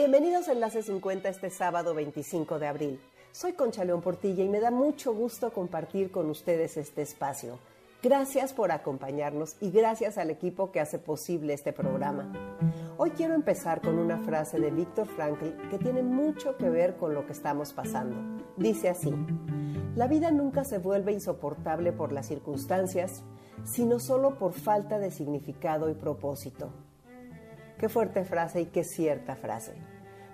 [0.00, 3.00] Bienvenidos a Enlace 50 este sábado 25 de abril.
[3.32, 7.58] Soy Concha León Portilla y me da mucho gusto compartir con ustedes este espacio.
[8.02, 12.32] Gracias por acompañarnos y gracias al equipo que hace posible este programa.
[12.96, 17.12] Hoy quiero empezar con una frase de Víctor Frankl que tiene mucho que ver con
[17.12, 18.16] lo que estamos pasando.
[18.56, 19.12] Dice así,
[19.96, 23.22] la vida nunca se vuelve insoportable por las circunstancias,
[23.64, 26.72] sino solo por falta de significado y propósito.
[27.80, 29.72] Qué fuerte frase y qué cierta frase.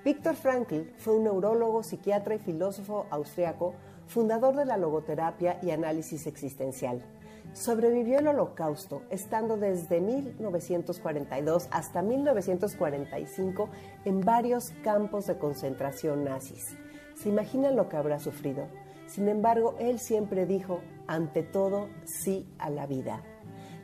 [0.05, 3.73] Víctor Frankl fue un neurólogo, psiquiatra y filósofo austriaco,
[4.09, 7.05] fundador de la logoterapia y análisis existencial.
[7.53, 13.69] Sobrevivió el holocausto, estando desde 1942 hasta 1945
[14.07, 16.77] en varios campos de concentración nazis.
[17.15, 18.67] ¿Se imaginan lo que habrá sufrido?
[19.07, 23.23] Sin embargo, él siempre dijo, ante todo, sí a la vida.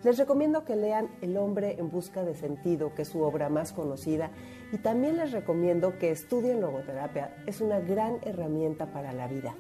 [0.05, 3.73] Les recomiendo que lean El hombre en busca de sentido, que es su obra más
[3.73, 4.31] conocida,
[4.73, 7.37] y también les recomiendo que estudien logoterapia.
[7.47, 9.55] Es una gran herramienta para la vida.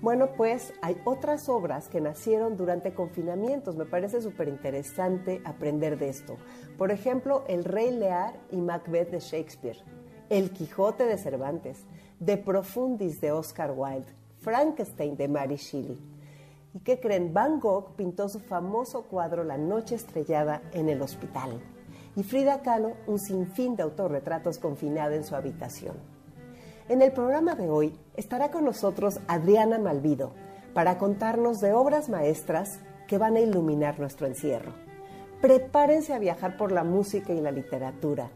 [0.00, 3.76] Bueno, pues hay otras obras que nacieron durante confinamientos.
[3.76, 6.36] Me parece súper interesante aprender de esto.
[6.76, 9.78] Por ejemplo, El Rey Lear y Macbeth de Shakespeare,
[10.30, 11.86] El Quijote de Cervantes,
[12.18, 16.13] De Profundis de Oscar Wilde, Frankenstein de Mary Shelley.
[16.74, 17.32] ¿Y qué creen?
[17.32, 21.60] Van Gogh pintó su famoso cuadro La Noche Estrellada en el hospital.
[22.16, 25.96] Y Frida Kahlo un sinfín de autorretratos confinada en su habitación.
[26.88, 30.32] En el programa de hoy estará con nosotros Adriana Malvido
[30.74, 34.72] para contarnos de obras maestras que van a iluminar nuestro encierro.
[35.40, 38.30] Prepárense a viajar por la música y la literatura.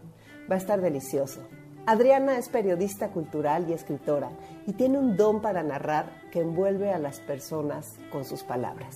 [0.48, 1.40] Va a estar delicioso.
[1.88, 4.28] Adriana es periodista cultural y escritora
[4.66, 8.94] y tiene un don para narrar que envuelve a las personas con sus palabras.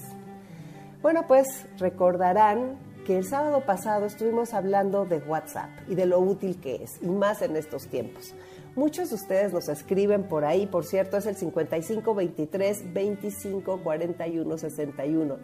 [1.00, 1.46] Bueno, pues
[1.78, 2.76] recordarán
[3.06, 7.06] que el sábado pasado estuvimos hablando de WhatsApp y de lo útil que es, y
[7.06, 8.34] más en estos tiempos.
[8.76, 14.58] Muchos de ustedes nos escriben por ahí, por cierto, es el 55 23 25 41
[14.58, 15.36] 61.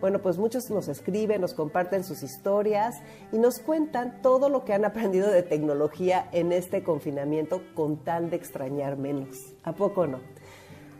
[0.00, 2.96] Bueno, pues muchos nos escriben, nos comparten sus historias
[3.32, 8.28] y nos cuentan todo lo que han aprendido de tecnología en este confinamiento con tal
[8.28, 9.54] de extrañar menos.
[9.62, 10.20] ¿A poco no?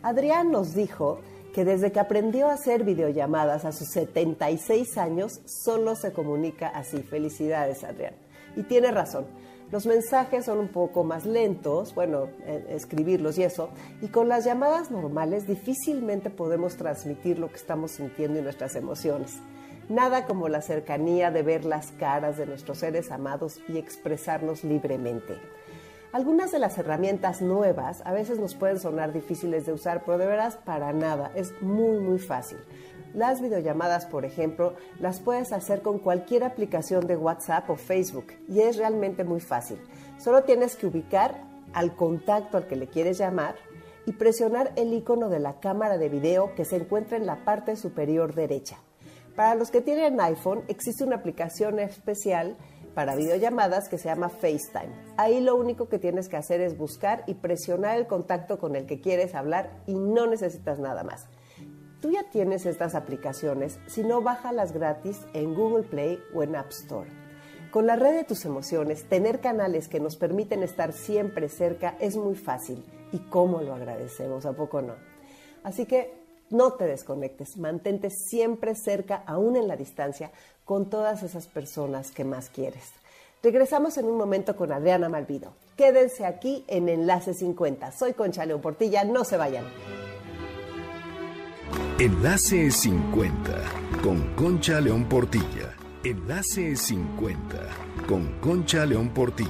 [0.02, 1.20] Adrián nos dijo
[1.52, 7.02] que desde que aprendió a hacer videollamadas a sus 76 años, solo se comunica así.
[7.02, 8.14] Felicidades, Adrián.
[8.56, 9.26] Y tiene razón
[9.70, 14.44] los mensajes son un poco más lentos, bueno, eh, escribirlos y eso, y con las
[14.44, 19.40] llamadas normales difícilmente podemos transmitir lo que estamos sintiendo y nuestras emociones.
[19.88, 25.34] Nada como la cercanía de ver las caras de nuestros seres amados y expresarnos libremente.
[26.12, 30.26] Algunas de las herramientas nuevas a veces nos pueden sonar difíciles de usar, pero de
[30.26, 32.58] veras para nada, es muy muy fácil.
[33.16, 38.60] Las videollamadas, por ejemplo, las puedes hacer con cualquier aplicación de WhatsApp o Facebook y
[38.60, 39.78] es realmente muy fácil.
[40.18, 41.40] Solo tienes que ubicar
[41.72, 43.54] al contacto al que le quieres llamar
[44.04, 47.76] y presionar el icono de la cámara de video que se encuentra en la parte
[47.76, 48.76] superior derecha.
[49.34, 52.54] Para los que tienen iPhone, existe una aplicación especial
[52.94, 54.92] para videollamadas que se llama FaceTime.
[55.16, 58.84] Ahí lo único que tienes que hacer es buscar y presionar el contacto con el
[58.84, 61.26] que quieres hablar y no necesitas nada más
[62.06, 66.70] tú ya tienes estas aplicaciones, si no, bájalas gratis en Google Play o en App
[66.70, 67.10] Store.
[67.72, 72.16] Con la red de tus emociones, tener canales que nos permiten estar siempre cerca es
[72.16, 72.84] muy fácil.
[73.10, 74.46] ¿Y cómo lo agradecemos?
[74.46, 74.94] ¿A poco no?
[75.64, 76.14] Así que
[76.48, 80.30] no te desconectes, mantente siempre cerca, aún en la distancia,
[80.64, 82.84] con todas esas personas que más quieres.
[83.42, 85.54] Regresamos en un momento con Adriana Malvido.
[85.76, 87.90] Quédense aquí en Enlace 50.
[87.90, 89.64] Soy Concha León Portilla, no se vayan.
[91.98, 95.72] Enlace 50 con Concha León Portilla.
[96.04, 97.56] Enlace 50
[98.06, 99.48] con Concha León Portilla.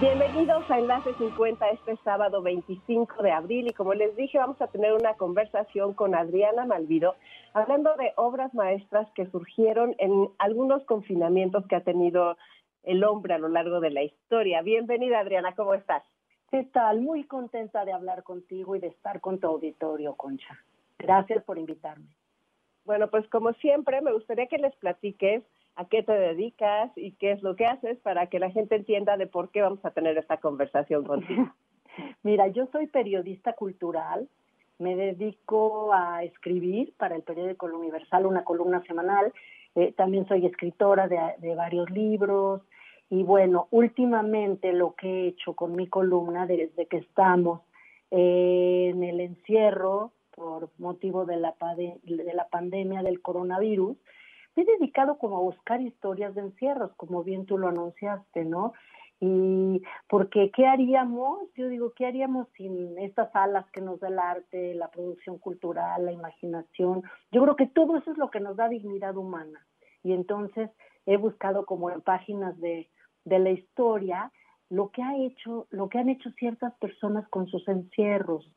[0.00, 4.68] Bienvenidos a Enlace 50 este sábado 25 de abril y como les dije vamos a
[4.68, 7.16] tener una conversación con Adriana Malvido
[7.54, 12.36] hablando de obras maestras que surgieron en algunos confinamientos que ha tenido
[12.84, 14.62] el hombre a lo largo de la historia.
[14.62, 16.04] Bienvenida Adriana, ¿cómo estás?
[16.50, 17.02] ¿Qué tal?
[17.02, 20.58] Muy contenta de hablar contigo y de estar con tu auditorio, Concha.
[20.98, 22.08] Gracias por invitarme.
[22.86, 25.42] Bueno, pues como siempre, me gustaría que les platiques
[25.76, 29.18] a qué te dedicas y qué es lo que haces para que la gente entienda
[29.18, 31.52] de por qué vamos a tener esta conversación contigo.
[32.22, 34.26] Mira, yo soy periodista cultural,
[34.78, 39.34] me dedico a escribir para el periódico El Universal una columna semanal,
[39.74, 42.62] eh, también soy escritora de varios libros,
[43.10, 47.62] y bueno, últimamente lo que he hecho con mi columna desde que estamos
[48.10, 51.54] eh, en el encierro por motivo de la,
[52.04, 53.96] de la pandemia del coronavirus,
[54.54, 58.72] me he dedicado como a buscar historias de encierros, como bien tú lo anunciaste, ¿no?
[59.20, 61.40] Y porque, ¿qué haríamos?
[61.56, 66.04] Yo digo, ¿qué haríamos sin estas alas que nos da el arte, la producción cultural,
[66.04, 67.02] la imaginación?
[67.32, 69.66] Yo creo que todo eso es lo que nos da dignidad humana.
[70.04, 70.70] Y entonces
[71.06, 72.88] he buscado como en páginas de,
[73.28, 74.32] de la historia
[74.70, 78.50] lo que ha hecho, lo que han hecho ciertas personas con sus encierros.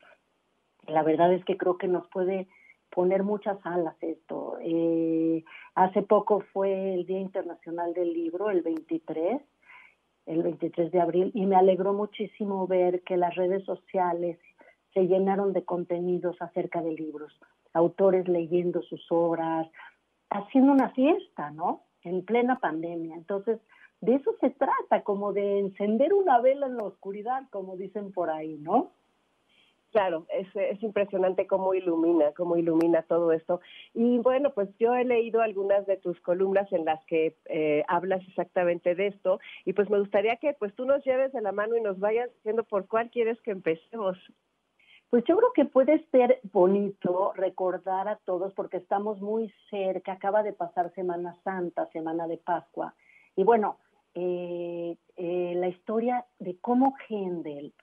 [0.88, 2.48] La verdad es que creo que nos puede
[2.90, 4.58] poner muchas alas esto.
[4.62, 5.44] Eh,
[5.76, 9.42] hace poco fue el Día Internacional del Libro, el 23,
[10.26, 14.38] el 23 de abril, y me alegró muchísimo ver que las redes sociales
[14.94, 17.40] se llenaron de contenidos acerca de libros,
[17.74, 19.70] autores leyendo sus obras,
[20.30, 21.84] haciendo una fiesta, ¿no?
[22.04, 23.16] En plena pandemia.
[23.16, 23.60] Entonces,
[24.02, 28.30] de eso se trata, como de encender una vela en la oscuridad, como dicen por
[28.30, 28.92] ahí, ¿no?
[29.92, 33.60] Claro, es, es impresionante cómo ilumina, cómo ilumina todo esto.
[33.94, 38.26] Y bueno, pues yo he leído algunas de tus columnas en las que eh, hablas
[38.28, 41.76] exactamente de esto y pues me gustaría que pues tú nos lleves de la mano
[41.76, 44.18] y nos vayas diciendo por cuál quieres que empecemos.
[45.10, 50.42] Pues yo creo que puede ser bonito recordar a todos porque estamos muy cerca, acaba
[50.42, 52.96] de pasar Semana Santa, Semana de Pascua.
[53.36, 53.78] Y bueno,
[54.14, 57.74] eh, eh, la historia de cómo Händel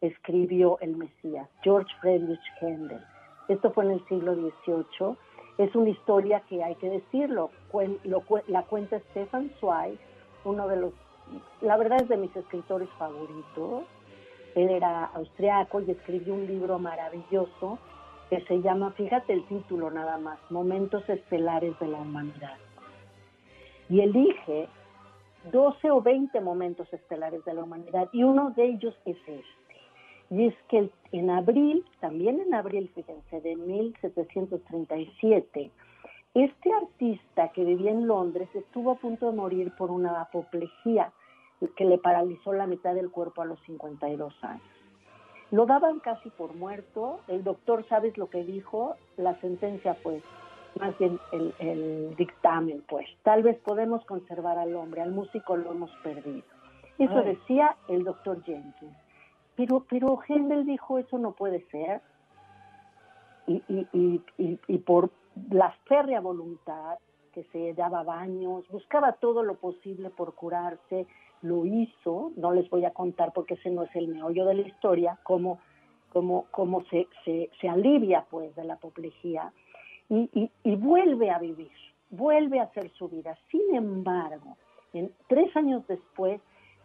[0.00, 3.00] escribió el Mesías, George Friedrich Händel.
[3.48, 5.16] Esto fue en el siglo XVIII.
[5.58, 7.50] Es una historia que hay que decirlo,
[8.48, 9.98] la cuenta Stefan Zweig,
[10.44, 10.92] uno de los,
[11.60, 13.84] la verdad es de mis escritores favoritos.
[14.54, 17.78] Él era austriaco y escribió un libro maravilloso
[18.30, 22.56] que se llama, fíjate el título nada más, Momentos Estelares de la Humanidad.
[23.88, 24.68] Y elige
[25.50, 29.44] 12 o 20 momentos estelares de la humanidad y uno de ellos es este.
[30.30, 35.70] Y es que en abril, también en abril, fíjense, de 1737,
[36.34, 41.12] este artista que vivía en Londres estuvo a punto de morir por una apoplejía
[41.76, 44.62] que le paralizó la mitad del cuerpo a los 52 años.
[45.52, 48.96] Lo daban casi por muerto, el doctor, ¿sabes lo que dijo?
[49.16, 50.20] La sentencia fue
[50.78, 53.06] más bien el, dictamen, pues.
[53.22, 56.44] Tal vez podemos conservar al hombre, al músico lo hemos perdido.
[56.98, 58.96] Eso decía el doctor Jenkins.
[59.54, 62.00] Pero, pero Händel dijo, eso no puede ser.
[63.46, 63.86] Y, y,
[64.38, 65.10] y, y, por
[65.50, 66.98] la férrea voluntad,
[67.32, 71.06] que se daba baños, buscaba todo lo posible por curarse,
[71.42, 74.62] lo hizo, no les voy a contar porque ese no es el meollo de la
[74.62, 75.60] historia, cómo,
[76.12, 79.52] cómo, cómo se, se, se alivia pues de la apoplejía
[80.08, 81.70] y, vuelve a vivir,
[82.10, 83.36] vuelve a hacer su vida.
[83.50, 84.56] Sin embargo,
[84.92, 86.40] en, tres años después,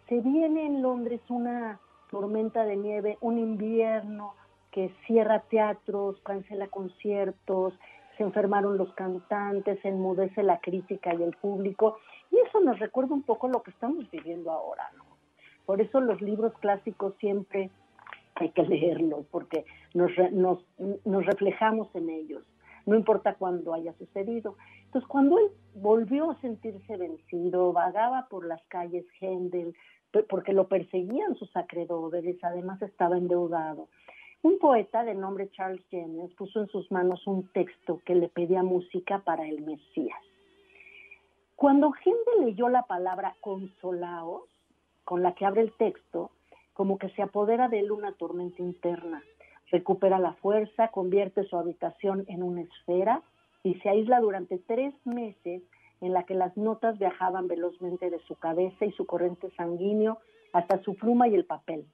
[0.08, 1.80] se viene en Londres una
[2.10, 4.34] tormenta de nieve, un invierno
[4.72, 7.74] que cierra teatros, cancela conciertos,
[8.18, 11.98] se enfermaron los cantantes, se enmudece la crítica y el público,
[12.32, 15.04] y eso nos recuerda un poco lo que estamos viviendo ahora, ¿no?
[15.66, 17.70] Por eso los libros clásicos siempre
[18.36, 20.66] hay que leerlos, porque nos, nos,
[21.06, 22.44] nos reflejamos en ellos
[22.86, 24.56] no importa cuándo haya sucedido.
[24.86, 29.76] Entonces, cuando él volvió a sentirse vencido, vagaba por las calles Händel,
[30.30, 33.88] porque lo perseguían sus acreedores, además estaba endeudado.
[34.44, 38.64] Un poeta de nombre Charles Jennings puso en sus manos un texto que le pedía
[38.64, 40.20] música para el Mesías.
[41.56, 44.44] Cuando Händel leyó la palabra consolaos,
[45.04, 46.32] con la que abre el texto,
[46.74, 49.22] como que se apodera de él una tormenta interna
[49.72, 53.22] recupera la fuerza, convierte su habitación en una esfera
[53.64, 55.64] y se aísla durante tres meses
[56.02, 60.18] en la que las notas viajaban velozmente de su cabeza y su corriente sanguíneo
[60.52, 61.86] hasta su pluma y el papel.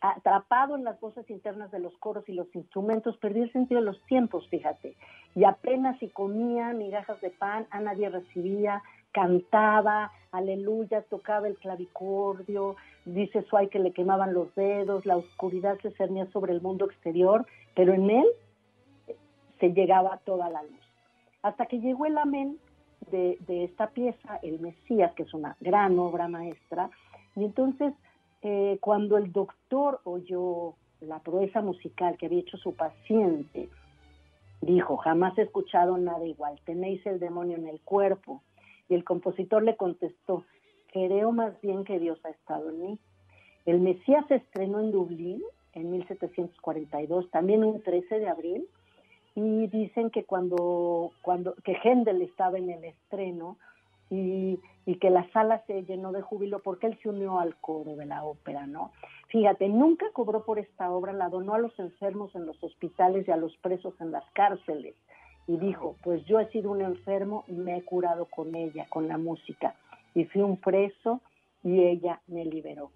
[0.00, 3.86] Atrapado en las voces internas de los coros y los instrumentos, perdió el sentido de
[3.86, 4.96] los tiempos, fíjate.
[5.34, 12.76] Y apenas si comía migajas de pan, a nadie recibía, cantaba, aleluya, tocaba el clavicordio,
[13.04, 17.46] dice Suay que le quemaban los dedos, la oscuridad se cernía sobre el mundo exterior,
[17.74, 18.26] pero en él
[19.60, 20.80] se llegaba toda la luz.
[21.42, 22.58] Hasta que llegó el amén
[23.10, 26.90] de, esta pieza, el Mesías, que es una gran obra maestra,
[27.36, 27.92] y entonces
[28.42, 33.68] eh, cuando el doctor oyó la proeza musical que había hecho su paciente,
[34.60, 38.42] dijo, jamás he escuchado nada igual, tenéis el demonio en el cuerpo.
[38.88, 40.44] Y el compositor le contestó,
[40.92, 42.98] creo más bien que Dios ha estado en mí.
[43.64, 45.42] El Mesías se estrenó en Dublín
[45.74, 48.68] en 1742, también un 13 de abril,
[49.34, 53.56] y dicen que cuando, cuando que Händel estaba en el estreno
[54.10, 57.96] y, y, que la sala se llenó de júbilo porque él se unió al coro
[57.96, 58.92] de la ópera, ¿no?
[59.28, 63.30] Fíjate, nunca cobró por esta obra, la donó a los enfermos en los hospitales y
[63.30, 64.94] a los presos en las cárceles.
[65.46, 69.08] Y dijo, pues yo he sido un enfermo y me he curado con ella, con
[69.08, 69.74] la música.
[70.14, 71.20] Y fui un preso
[71.64, 72.90] y ella me liberó.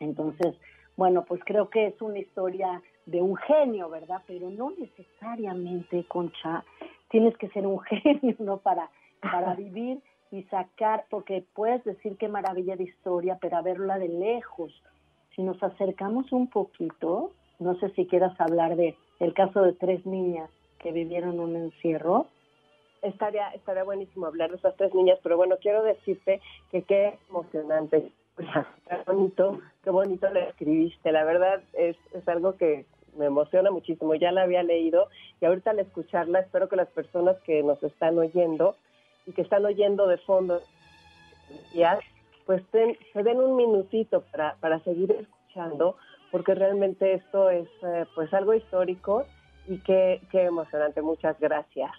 [0.00, 0.54] Entonces,
[0.96, 4.22] bueno, pues creo que es una historia de un genio, ¿verdad?
[4.26, 6.64] Pero no necesariamente, Concha,
[7.10, 8.58] tienes que ser un genio, ¿no?
[8.58, 13.98] Para, para vivir y sacar, porque puedes decir qué maravilla de historia, pero a verla
[13.98, 14.72] de lejos.
[15.34, 20.04] Si nos acercamos un poquito, no sé si quieras hablar de el caso de tres
[20.04, 22.26] niñas que vivieron un encierro.
[23.02, 28.12] Estaría, estaría buenísimo hablar de esas tres niñas, pero bueno, quiero decirte que qué emocionante
[28.38, 31.12] qué bonito, qué bonito lo escribiste.
[31.12, 34.14] La verdad es, es algo que me emociona muchísimo.
[34.14, 35.08] Ya la había leído
[35.40, 38.76] y ahorita al escucharla espero que las personas que nos están oyendo
[39.26, 40.62] y que están oyendo de fondo
[42.46, 45.96] pues se den un minutito para, para seguir escuchando
[46.30, 49.24] porque realmente esto es eh, pues algo histórico
[49.68, 51.02] y qué, qué emocionante.
[51.02, 51.90] Muchas gracias.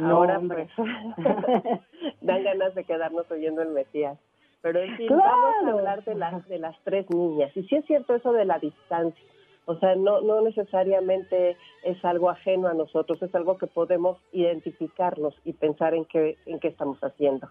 [0.00, 0.70] Ahora pues
[2.22, 4.18] dan ganas de quedarnos oyendo el Mesías.
[4.62, 7.54] Pero en fin, vamos a hablar de las, de las tres niñas.
[7.56, 9.24] Y sí es cierto eso de la distancia.
[9.64, 15.34] O sea, no, no necesariamente es algo ajeno a nosotros, es algo que podemos identificarnos
[15.44, 17.48] y pensar en qué, en qué estamos haciendo.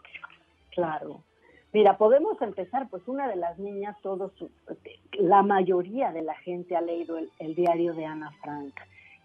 [0.71, 1.21] Claro.
[1.73, 4.33] Mira, podemos empezar, pues una de las niñas, todos,
[5.13, 8.73] la mayoría de la gente ha leído el, el diario de Ana Frank,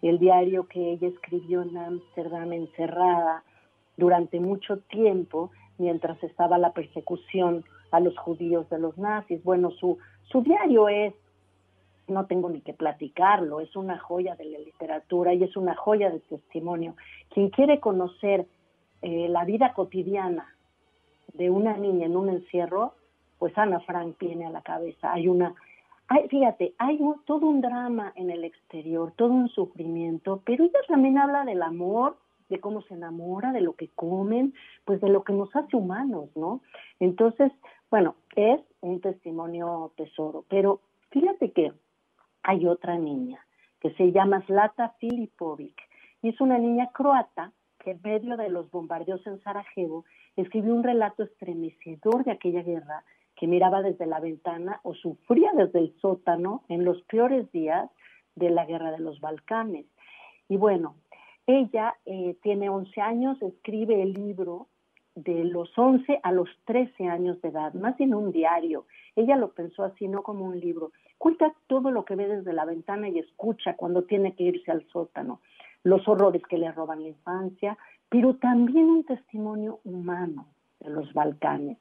[0.01, 3.43] el diario que ella escribió en Ámsterdam encerrada
[3.95, 9.43] durante mucho tiempo mientras estaba la persecución a los judíos de los nazis.
[9.43, 11.13] Bueno, su, su diario es,
[12.07, 16.09] no tengo ni que platicarlo, es una joya de la literatura y es una joya
[16.09, 16.95] de testimonio.
[17.29, 18.45] Quien quiere conocer
[19.01, 20.55] eh, la vida cotidiana
[21.33, 22.93] de una niña en un encierro,
[23.39, 25.13] pues Ana Frank viene a la cabeza.
[25.13, 25.53] Hay una,
[26.07, 31.17] hay, fíjate, hay todo un drama en el exterior, todo un sufrimiento, pero ella también
[31.17, 32.17] habla del amor,
[32.49, 34.53] de cómo se enamora, de lo que comen,
[34.85, 36.61] pues de lo que nos hace humanos, ¿no?
[36.99, 37.51] Entonces,
[37.91, 40.79] bueno, es un testimonio tesoro, pero
[41.11, 41.73] fíjate que
[42.43, 43.45] hay otra niña
[43.81, 45.75] que se llama Zlata Filipovic
[46.21, 50.83] y es una niña croata que en medio de los bombardeos en Sarajevo escribió un
[50.83, 53.03] relato estremecedor de aquella guerra
[53.37, 57.89] que miraba desde la ventana o sufría desde el sótano en los peores días
[58.35, 59.85] de la guerra de los Balcanes.
[60.49, 60.95] Y bueno,
[61.45, 64.67] ella eh, tiene 11 años, escribe el libro
[65.15, 68.85] de los 11 a los 13 años de edad, más bien un diario.
[69.15, 70.91] Ella lo pensó así, no como un libro.
[71.17, 74.85] Cuenta todo lo que ve desde la ventana y escucha cuando tiene que irse al
[74.89, 75.41] sótano,
[75.83, 77.77] los horrores que le roban la infancia,
[78.09, 80.47] pero también un testimonio humano
[80.79, 81.77] de los Balcanes.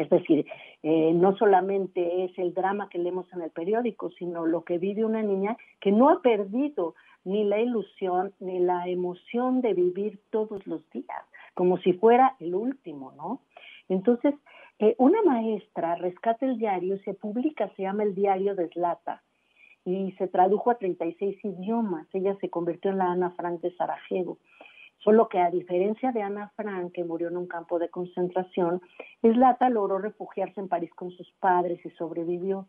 [0.00, 0.46] Es decir,
[0.82, 5.04] eh, no solamente es el drama que leemos en el periódico, sino lo que vive
[5.04, 10.66] una niña que no ha perdido ni la ilusión ni la emoción de vivir todos
[10.66, 13.42] los días, como si fuera el último, ¿no?
[13.90, 14.34] Entonces,
[14.78, 19.22] eh, una maestra rescata el diario, se publica, se llama el diario de Slata,
[19.84, 22.06] y se tradujo a 36 idiomas.
[22.14, 24.38] Ella se convirtió en la Ana Frank de Sarajevo.
[25.02, 28.80] Solo que a diferencia de Ana Frank, que murió en un campo de concentración,
[29.22, 32.66] Slata logró refugiarse en París con sus padres y sobrevivió.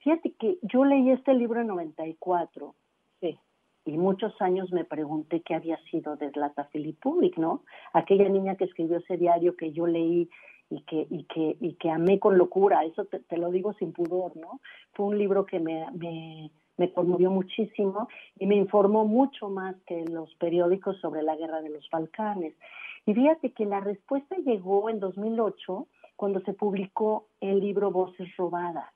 [0.00, 2.74] Fíjate que yo leí este libro en 94.
[3.20, 3.38] Sí
[3.84, 7.62] y muchos años me pregunté qué había sido de Zlata Filipovic, ¿no?
[7.92, 10.30] Aquella niña que escribió ese diario que yo leí
[10.70, 14.36] y que, y que, y que amé con locura, eso te, lo digo sin pudor,
[14.36, 14.60] ¿no?
[14.94, 20.04] Fue un libro que me, me, me conmovió muchísimo y me informó mucho más que
[20.06, 22.54] los periódicos sobre la guerra de los Balcanes.
[23.06, 28.90] Y fíjate que la respuesta llegó en 2008 cuando se publicó el libro Voces Robadas.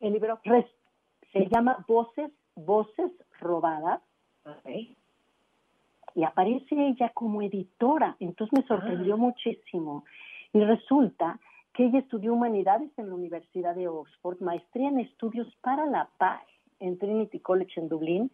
[0.00, 0.40] El libro
[1.32, 4.00] se llama Voces, Voces Robadas
[6.14, 9.18] y aparece ella como editora, entonces me sorprendió ah.
[9.18, 10.04] muchísimo.
[10.52, 11.38] Y resulta
[11.74, 16.42] que ella estudió humanidades en la Universidad de Oxford, maestría en estudios para la paz
[16.80, 18.30] en Trinity College en Dublín,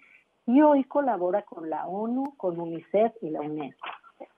[0.46, 3.88] y hoy colabora con la ONU, con UNICEF y la UNESCO.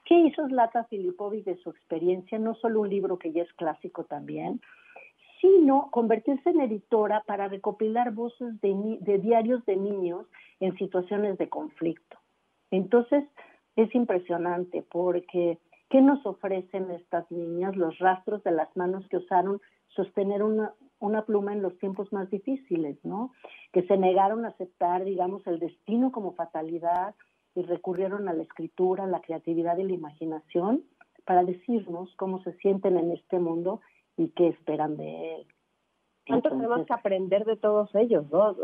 [0.05, 2.39] ¿Qué hizo Zlata Filipovic de su experiencia?
[2.39, 4.61] No solo un libro que ya es clásico también,
[5.41, 10.27] sino convertirse en editora para recopilar voces de, de diarios de niños
[10.61, 12.19] en situaciones de conflicto.
[12.71, 13.25] Entonces,
[13.75, 15.59] es impresionante porque
[15.91, 17.77] ¿qué nos ofrecen estas niñas?
[17.77, 22.31] Los rastros de las manos que usaron sostener una, una pluma en los tiempos más
[22.31, 23.33] difíciles, ¿no?
[23.73, 27.15] Que se negaron a aceptar, digamos, el destino como fatalidad
[27.55, 30.85] y recurrieron a la escritura, a la creatividad y la imaginación
[31.25, 33.81] para decirnos cómo se sienten en este mundo
[34.17, 35.47] y qué esperan de él.
[36.27, 38.57] ¿Cuánto tenemos que aprender de todos ellos, no?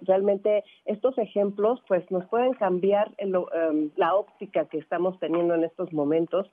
[0.00, 5.92] Realmente estos ejemplos, pues, nos pueden cambiar em, la óptica que estamos teniendo en estos
[5.92, 6.50] momentos.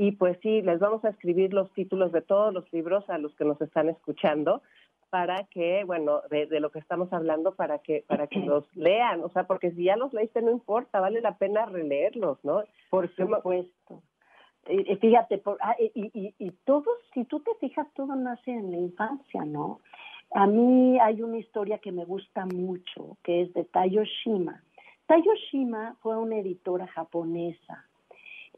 [0.00, 3.34] Y pues sí, les vamos a escribir los títulos de todos los libros a los
[3.34, 4.62] que nos están escuchando
[5.10, 9.28] para que, bueno, de, lo que estamos hablando, para que para que los lean, o
[9.30, 12.62] sea, porque si ya los leíste no importa, vale la pena releerlos, ¿no?
[12.90, 14.02] Por supuesto.
[14.68, 18.70] Y, fíjate, por, ah, y, y, y todos, si tú te fijas, todo nace en
[18.70, 19.80] la infancia, ¿no?
[20.30, 24.62] A mí hay una historia que me gusta mucho, que es de Tayo Shima.
[25.06, 27.87] Tayo Shima fue una editora japonesa.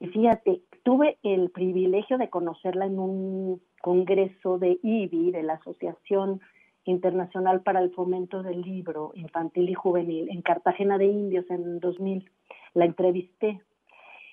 [0.01, 6.41] Y fíjate, tuve el privilegio de conocerla en un congreso de IBI, de la Asociación
[6.85, 12.31] Internacional para el Fomento del Libro Infantil y Juvenil, en Cartagena de Indios en 2000.
[12.73, 13.61] La entrevisté.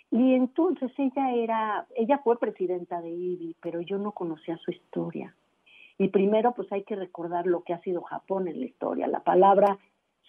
[0.10, 5.36] Y entonces ella era, ella fue presidenta de IBI, pero yo no conocía su historia.
[5.98, 9.08] Y primero, pues hay que recordar lo que ha sido Japón en la historia.
[9.08, 9.78] La palabra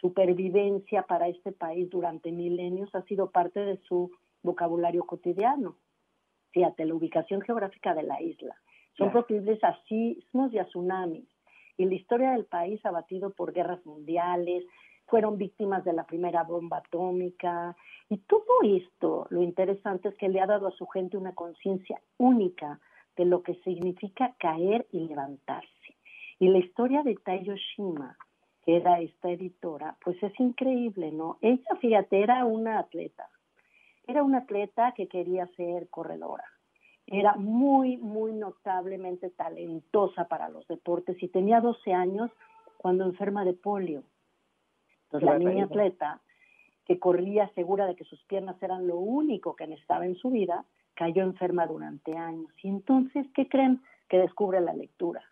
[0.00, 4.10] supervivencia para este país durante milenios ha sido parte de su
[4.42, 5.76] vocabulario cotidiano.
[6.50, 8.56] Fíjate, la ubicación geográfica de la isla.
[8.96, 11.28] Son proclives a sismos y a tsunamis.
[11.76, 14.64] Y la historia del país abatido por guerras mundiales,
[15.08, 17.76] fueron víctimas de la primera bomba atómica.
[18.08, 22.00] Y todo esto, lo interesante es que le ha dado a su gente una conciencia
[22.18, 22.78] única
[23.16, 25.96] de lo que significa caer y levantarse.
[26.38, 28.16] Y la historia de Taiyo Shima,
[28.64, 31.38] que era esta editora, pues es increíble, ¿no?
[31.40, 33.28] Ella, fíjate, era una atleta.
[34.08, 36.44] Era una atleta que quería ser corredora.
[37.06, 42.30] Era muy, muy notablemente talentosa para los deportes y tenía 12 años
[42.78, 44.02] cuando enferma de polio.
[45.04, 46.22] Entonces la niña atleta,
[46.86, 50.64] que corría segura de que sus piernas eran lo único que necesitaba en su vida,
[50.94, 52.50] cayó enferma durante años.
[52.62, 53.82] Y entonces, ¿qué creen?
[54.08, 55.22] Que descubre la lectura.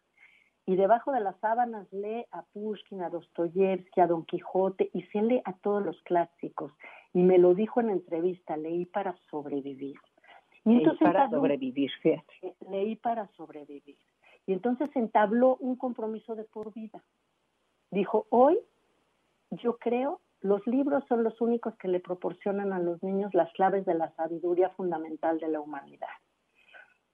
[0.66, 5.22] Y debajo de las sábanas lee a Pushkin, a Dostoyevsky, a Don Quijote y se
[5.22, 6.72] lee a todos los clásicos.
[7.12, 9.96] Y me lo dijo en entrevista, leí para sobrevivir.
[10.64, 12.33] Y entonces leí para sobrevivir, fíjate.
[12.42, 13.96] Eh, leí para sobrevivir.
[14.44, 17.02] Y entonces entabló un compromiso de por vida.
[17.92, 18.59] Dijo, hoy
[19.52, 23.87] yo creo los libros son los únicos que le proporcionan a los niños las claves
[23.87, 26.09] de la sabiduría fundamental de la humanidad.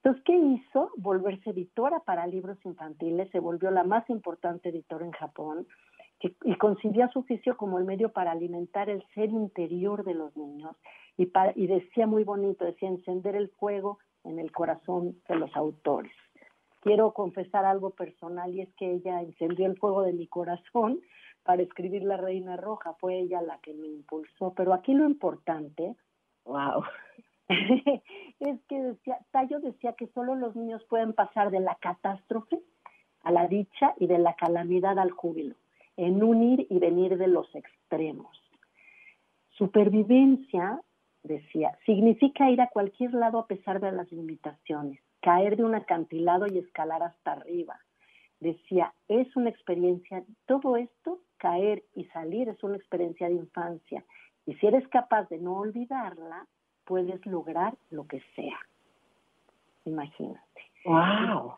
[0.03, 0.91] Entonces, ¿qué hizo?
[0.97, 5.65] Volverse editora para libros infantiles, se volvió la más importante editora en Japón
[6.19, 10.75] y concibió su oficio como el medio para alimentar el ser interior de los niños
[11.17, 16.11] y, y decía muy bonito, decía encender el fuego en el corazón de los autores.
[16.81, 20.99] Quiero confesar algo personal y es que ella encendió el fuego de mi corazón
[21.43, 25.95] para escribir La Reina Roja, fue ella la que me impulsó, pero aquí lo importante,
[26.43, 26.83] wow,
[28.39, 32.59] es que decía, Tayo decía que solo los niños pueden pasar de la catástrofe
[33.23, 35.55] a la dicha y de la calamidad al júbilo,
[35.97, 38.37] en un ir y venir de los extremos.
[39.57, 40.81] Supervivencia,
[41.23, 46.47] decía, significa ir a cualquier lado a pesar de las limitaciones, caer de un acantilado
[46.47, 47.79] y escalar hasta arriba.
[48.39, 54.03] Decía, es una experiencia, todo esto caer y salir es una experiencia de infancia.
[54.45, 56.45] Y si eres capaz de no olvidarla,
[56.85, 58.57] puedes lograr lo que sea.
[59.85, 60.61] Imagínate.
[60.85, 61.55] ¡Wow!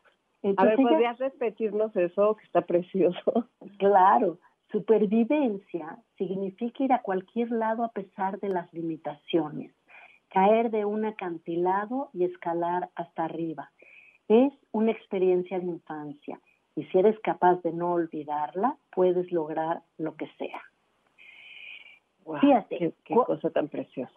[0.57, 3.47] a ver, ¿podrías repetirnos eso que está precioso?
[3.77, 4.39] Claro.
[4.71, 9.71] Supervivencia significa ir a cualquier lado a pesar de las limitaciones,
[10.29, 13.71] caer de un acantilado y escalar hasta arriba.
[14.27, 16.39] Es una experiencia de infancia
[16.75, 20.61] y si eres capaz de no olvidarla, puedes lograr lo que sea.
[22.41, 24.13] Fíjate, qué, cosa tan preciosa.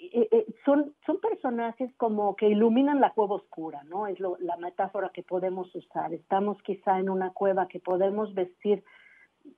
[0.00, 4.06] Eh, eh, son, son personajes como que iluminan la cueva oscura, ¿no?
[4.06, 6.12] Es la metáfora que podemos usar.
[6.14, 8.84] Estamos quizá en una cueva que podemos vestir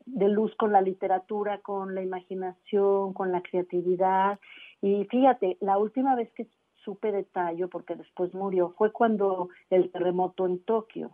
[0.07, 4.39] de luz con la literatura, con la imaginación, con la creatividad.
[4.81, 6.49] Y fíjate, la última vez que
[6.85, 11.11] supe de Tallo, porque después murió, fue cuando el terremoto en Tokio.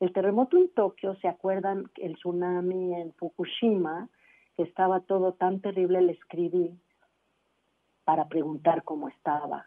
[0.00, 4.10] El terremoto en Tokio, ¿se acuerdan el tsunami en Fukushima?
[4.54, 6.78] Que estaba todo tan terrible, le escribí
[8.06, 9.66] para preguntar cómo estaba.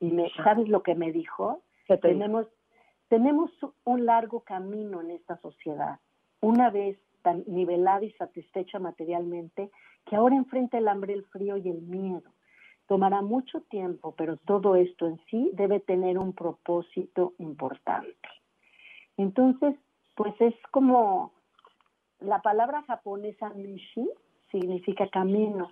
[0.00, 1.62] Y me, ¿sabes lo que me dijo?
[2.02, 2.48] Tenemos,
[3.08, 3.52] tenemos
[3.84, 6.00] un largo camino en esta sociedad.
[6.40, 9.70] Una vez tan nivelada y satisfecha materialmente,
[10.04, 12.32] que ahora enfrenta el hambre, el frío y el miedo.
[12.88, 18.28] Tomará mucho tiempo, pero todo esto en sí debe tener un propósito importante.
[19.16, 19.76] Entonces,
[20.16, 21.32] pues es como
[22.18, 24.10] la palabra japonesa mishi
[24.50, 25.70] significa camino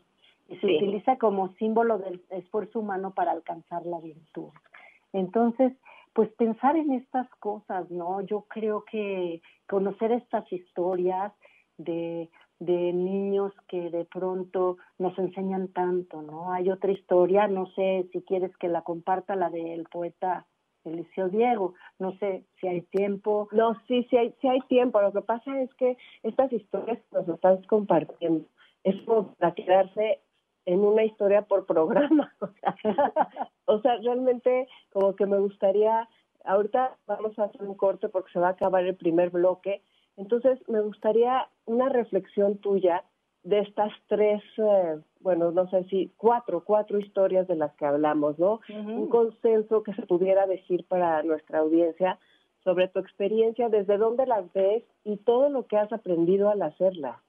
[0.48, 4.50] y se utiliza como símbolo del esfuerzo humano para alcanzar la virtud.
[5.12, 5.72] Entonces,
[6.12, 8.20] pues pensar en estas cosas, ¿no?
[8.20, 11.32] Yo creo que conocer estas historias
[11.78, 12.30] de,
[12.60, 16.52] de niños que de pronto nos enseñan tanto, ¿no?
[16.52, 20.46] Hay otra historia, no sé si quieres que la comparta, la del poeta
[20.84, 21.74] Eliseo Diego.
[21.98, 23.48] No sé si hay tiempo.
[23.52, 25.00] No, sí, sí hay, sí hay tiempo.
[25.00, 28.46] Lo que pasa es que estas historias nos estás compartiendo.
[28.84, 30.20] Es como para quedarse
[30.66, 32.34] en una historia por programa.
[33.66, 36.06] O sea, realmente como que me gustaría,
[36.44, 39.82] ahorita vamos a hacer un corte porque se va a acabar el primer bloque.
[40.18, 43.02] Entonces, me gustaría una reflexión tuya
[43.42, 48.38] de estas tres, eh, bueno, no sé si cuatro, cuatro historias de las que hablamos,
[48.38, 48.60] ¿no?
[48.68, 52.18] Un consenso que se pudiera decir para nuestra audiencia
[52.64, 57.20] sobre tu experiencia, desde dónde las ves y todo lo que has aprendido al hacerlas.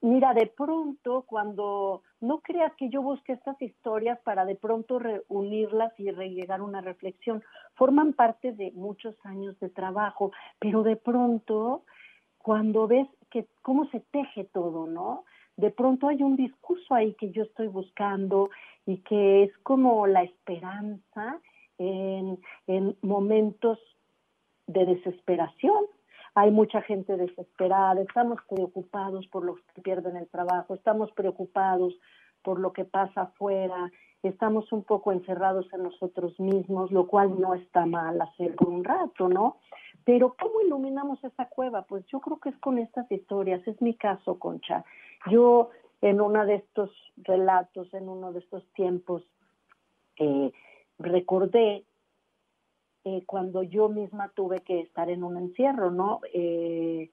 [0.00, 5.92] Mira, de pronto, cuando no creas que yo busque estas historias para de pronto reunirlas
[5.98, 7.42] y llegar una reflexión,
[7.74, 10.30] forman parte de muchos años de trabajo,
[10.60, 11.84] pero de pronto,
[12.38, 15.24] cuando ves que cómo se teje todo, ¿no?
[15.56, 18.50] De pronto hay un discurso ahí que yo estoy buscando
[18.86, 21.40] y que es como la esperanza
[21.76, 23.78] en, en momentos
[24.68, 25.84] de desesperación.
[26.34, 31.94] Hay mucha gente desesperada, estamos preocupados por los que pierden el trabajo, estamos preocupados
[32.42, 33.90] por lo que pasa afuera,
[34.22, 38.82] estamos un poco encerrados en nosotros mismos, lo cual no está mal hacer por un
[38.82, 39.58] rato, ¿no?
[40.04, 41.82] Pero ¿cómo iluminamos esa cueva?
[41.82, 44.84] Pues yo creo que es con estas historias, es mi caso, Concha.
[45.30, 49.22] Yo en uno de estos relatos, en uno de estos tiempos,
[50.18, 50.52] eh,
[50.98, 51.84] recordé
[53.04, 56.20] eh, cuando yo misma tuve que estar en un encierro, ¿no?
[56.32, 57.10] Eh,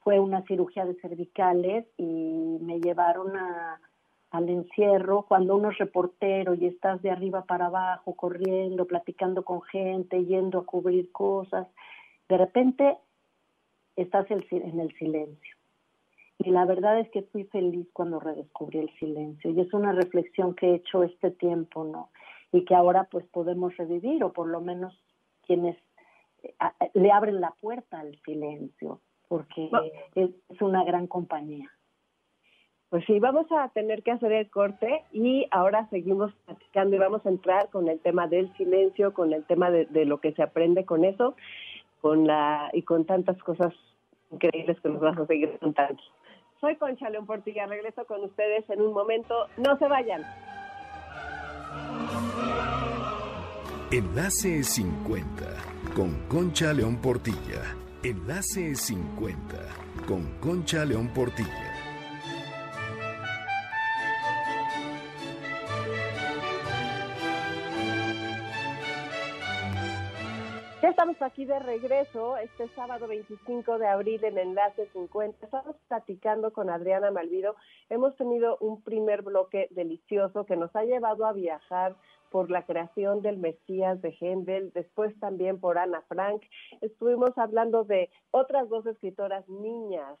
[0.00, 3.80] fue una cirugía de cervicales y me llevaron a,
[4.30, 9.62] al encierro cuando uno es reportero y estás de arriba para abajo, corriendo, platicando con
[9.62, 11.68] gente, yendo a cubrir cosas
[12.32, 12.96] de repente
[13.94, 15.56] estás en el silencio.
[16.38, 19.50] Y la verdad es que fui feliz cuando redescubrí el silencio.
[19.50, 22.08] Y es una reflexión que he hecho este tiempo, ¿no?
[22.50, 24.98] Y que ahora pues podemos revivir, o por lo menos
[25.46, 25.76] quienes
[26.42, 26.52] eh,
[26.94, 29.70] le abren la puerta al silencio, porque
[30.14, 31.70] es, una gran compañía.
[32.88, 37.24] Pues sí, vamos a tener que hacer el corte y ahora seguimos platicando y vamos
[37.24, 40.84] a entrar con el tema del silencio, con el tema de lo que se aprende
[40.84, 41.34] con eso
[42.02, 43.72] con la y con tantas cosas
[44.30, 46.02] increíbles que nos vas a seguir contando.
[46.60, 49.46] Soy Concha León Portilla, regreso con ustedes en un momento.
[49.56, 50.22] No se vayan.
[53.92, 55.44] Enlace 50
[55.94, 57.76] con Concha León Portilla.
[58.02, 59.58] Enlace 50
[60.08, 61.72] con Concha León Portilla.
[70.92, 75.44] estamos aquí de regreso este sábado 25 de abril en Enlace 50.
[75.44, 77.56] Estamos platicando con Adriana Malvido.
[77.88, 81.96] Hemos tenido un primer bloque delicioso que nos ha llevado a viajar
[82.32, 86.42] por la creación del Mesías de Händel, después también por Ana Frank.
[86.80, 90.18] Estuvimos hablando de otras dos escritoras niñas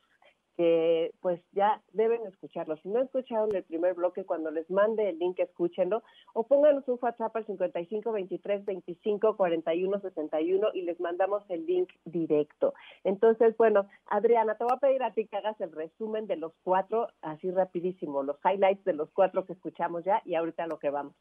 [0.56, 2.76] que pues ya deben escucharlo.
[2.78, 6.02] Si no escucharon el primer bloque, cuando les mande el link, escúchenlo
[6.34, 11.88] o pónganos un WhatsApp al 55 23 25 41 61 y les mandamos el link
[12.04, 12.74] directo.
[13.04, 16.52] Entonces, bueno, Adriana, te voy a pedir a ti que hagas el resumen de los
[16.62, 20.90] cuatro, así rapidísimo, los highlights de los cuatro que escuchamos ya y ahorita lo que
[20.90, 21.14] vamos.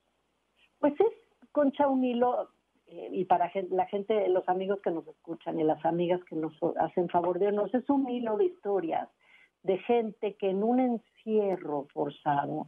[0.82, 1.14] Pues es
[1.54, 2.50] Concha un hilo
[2.88, 6.54] eh, y para la gente, los amigos que nos escuchan y las amigas que nos
[6.80, 9.08] hacen favor de nos es un hilo de historias
[9.64, 12.68] de gente que en un encierro forzado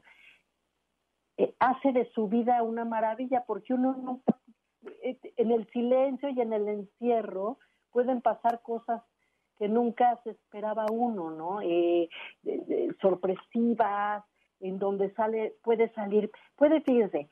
[1.37, 4.21] eh, hace de su vida una maravilla, porque uno no,
[5.01, 7.57] eh, en el silencio y en el encierro
[7.91, 9.01] pueden pasar cosas
[9.57, 11.61] que nunca se esperaba uno, ¿no?
[11.61, 12.09] Eh,
[13.01, 14.23] sorpresivas,
[14.59, 17.27] en donde sale, puede salir, puede, fíjese,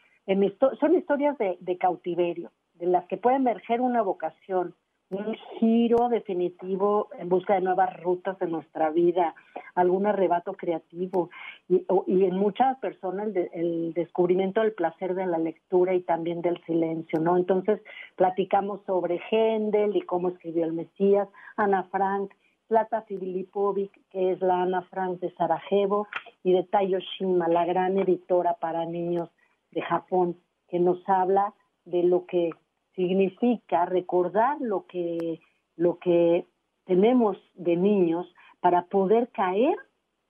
[0.79, 4.75] son historias de, de cautiverio, de las que puede emerger una vocación,
[5.11, 9.35] un giro definitivo en busca de nuevas rutas de nuestra vida,
[9.75, 11.29] algún arrebato creativo
[11.67, 16.63] y, en muchas personas el, el, descubrimiento del placer de la lectura y también del
[16.63, 17.35] silencio, ¿no?
[17.35, 17.81] Entonces
[18.15, 22.31] platicamos sobre Händel y cómo escribió el Mesías, Ana Frank,
[22.67, 26.07] Plata Filipovic, que es la Ana Frank de Sarajevo,
[26.41, 29.29] y de Tayo Shima, la gran editora para niños
[29.71, 31.53] de Japón, que nos habla
[31.85, 32.51] de lo que
[32.95, 35.39] significa recordar lo que,
[35.75, 36.45] lo que
[36.85, 38.27] tenemos de niños
[38.59, 39.75] para poder caer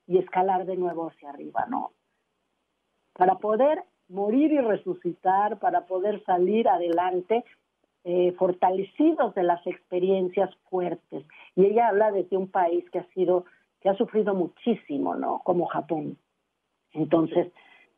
[0.08, 1.92] y escalar de nuevo hacia arriba, ¿no?
[3.14, 7.44] Para poder morir y resucitar, para poder salir adelante
[8.04, 11.26] eh, fortalecidos de las experiencias fuertes.
[11.56, 13.46] Y ella habla desde un país que ha sido,
[13.80, 15.40] que ha sufrido muchísimo, ¿no?
[15.44, 16.18] Como Japón.
[16.94, 17.52] Entonces,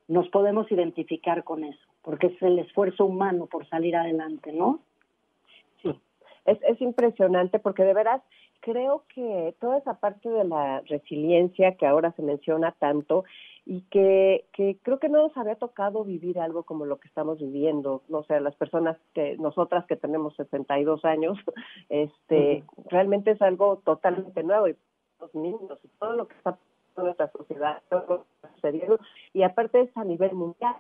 [0.07, 4.79] nos podemos identificar con eso porque es el esfuerzo humano por salir adelante, ¿no?
[5.81, 5.97] Sí,
[6.45, 8.21] es, es impresionante porque de veras
[8.59, 13.23] creo que toda esa parte de la resiliencia que ahora se menciona tanto
[13.65, 17.39] y que, que creo que no nos había tocado vivir algo como lo que estamos
[17.39, 21.37] viviendo, no sé, las personas que nosotras que tenemos 62 años,
[21.89, 24.75] este, realmente es algo totalmente nuevo y
[25.21, 26.57] los niños y todo lo que está
[27.01, 28.99] en nuestra sociedad, todo lo sucediendo
[29.33, 30.75] y aparte es a nivel mundial,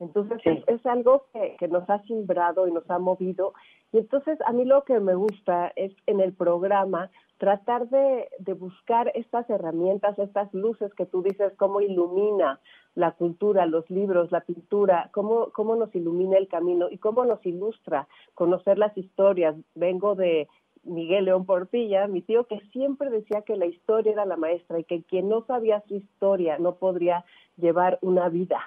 [0.00, 3.54] entonces es, algo que, que, nos ha simbrado y nos ha movido.
[3.92, 8.52] Y entonces a mí lo que me gusta es en el programa tratar de, de
[8.54, 12.58] buscar estas herramientas, estas luces que tú dices, cómo ilumina
[12.94, 17.44] la cultura, los libros, la pintura, cómo, cómo nos ilumina el camino y cómo nos
[17.46, 19.56] ilustra conocer las historias.
[19.74, 20.48] Vengo de
[20.84, 24.84] Miguel León Portilla, mi tío que siempre decía que la historia era la maestra y
[24.84, 27.24] que quien no sabía su historia no podría
[27.56, 28.60] llevar una vida.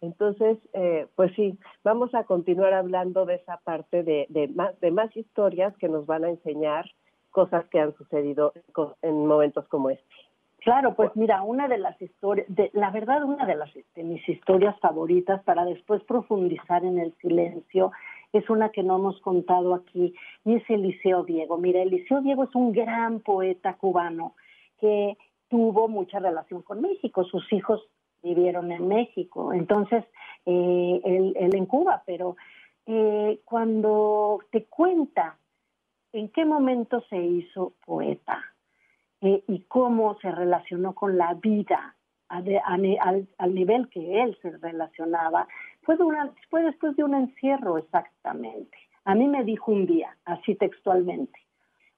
[0.00, 5.16] Entonces, eh, pues sí, vamos a continuar hablando de esa parte de, más, de más
[5.16, 6.90] historias que nos van a enseñar
[7.30, 8.52] cosas que han sucedido
[9.02, 10.04] en momentos como este.
[10.58, 14.78] Claro, pues mira, una de las historias, la verdad, una de, las, de mis historias
[14.80, 17.90] favoritas para después profundizar en el silencio
[18.32, 20.14] es una que no hemos contado aquí
[20.44, 21.58] y es Eliseo Diego.
[21.58, 24.34] Mira, Eliseo Diego es un gran poeta cubano
[24.78, 25.16] que
[25.48, 27.24] tuvo mucha relación con México.
[27.24, 27.82] Sus hijos
[28.22, 30.04] vivieron en México, entonces
[30.46, 32.36] eh, él, en Cuba, pero
[32.86, 35.38] eh, cuando te cuenta
[36.12, 38.40] en qué momento se hizo poeta
[39.20, 41.96] eh, y cómo se relacionó con la vida
[42.28, 45.46] al, nivel que él se relacionaba,
[45.82, 45.96] fue,
[46.50, 48.76] fue después de un encierro exactamente.
[49.04, 51.38] A mí me dijo un día, así textualmente,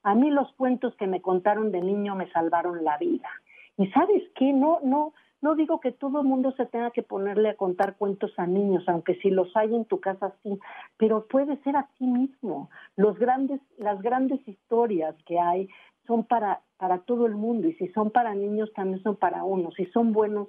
[0.03, 3.29] a mí los cuentos que me contaron de niño me salvaron la vida.
[3.77, 7.51] Y sabes qué, no, no, no digo que todo el mundo se tenga que ponerle
[7.51, 10.59] a contar cuentos a niños, aunque si los hay en tu casa sí,
[10.97, 12.70] pero puede ser a ti mismo.
[12.97, 15.68] Los grandes, las grandes historias que hay
[16.07, 19.70] son para, para todo el mundo y si son para niños también son para uno.
[19.73, 20.49] Si son buenos,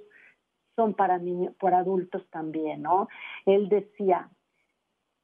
[0.76, 3.08] son para niños, para adultos también, ¿no?
[3.46, 4.28] Él decía,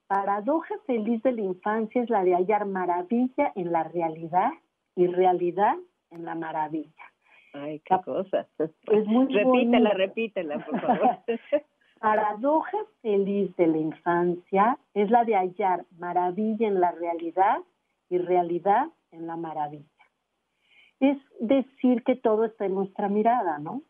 [0.09, 4.51] paradoja feliz de la infancia es la de hallar maravilla en la realidad
[4.97, 5.77] y realidad
[6.11, 7.05] en la maravilla.
[7.53, 8.47] Ay, qué cosa.
[8.59, 11.19] Es muy repítela, repítela, por favor.
[12.01, 17.59] Paradoja feliz de la infancia es la de hallar maravilla en la realidad
[18.09, 19.87] y realidad en la maravilla.
[20.99, 23.83] Es decir que todo está en nuestra mirada, ¿no?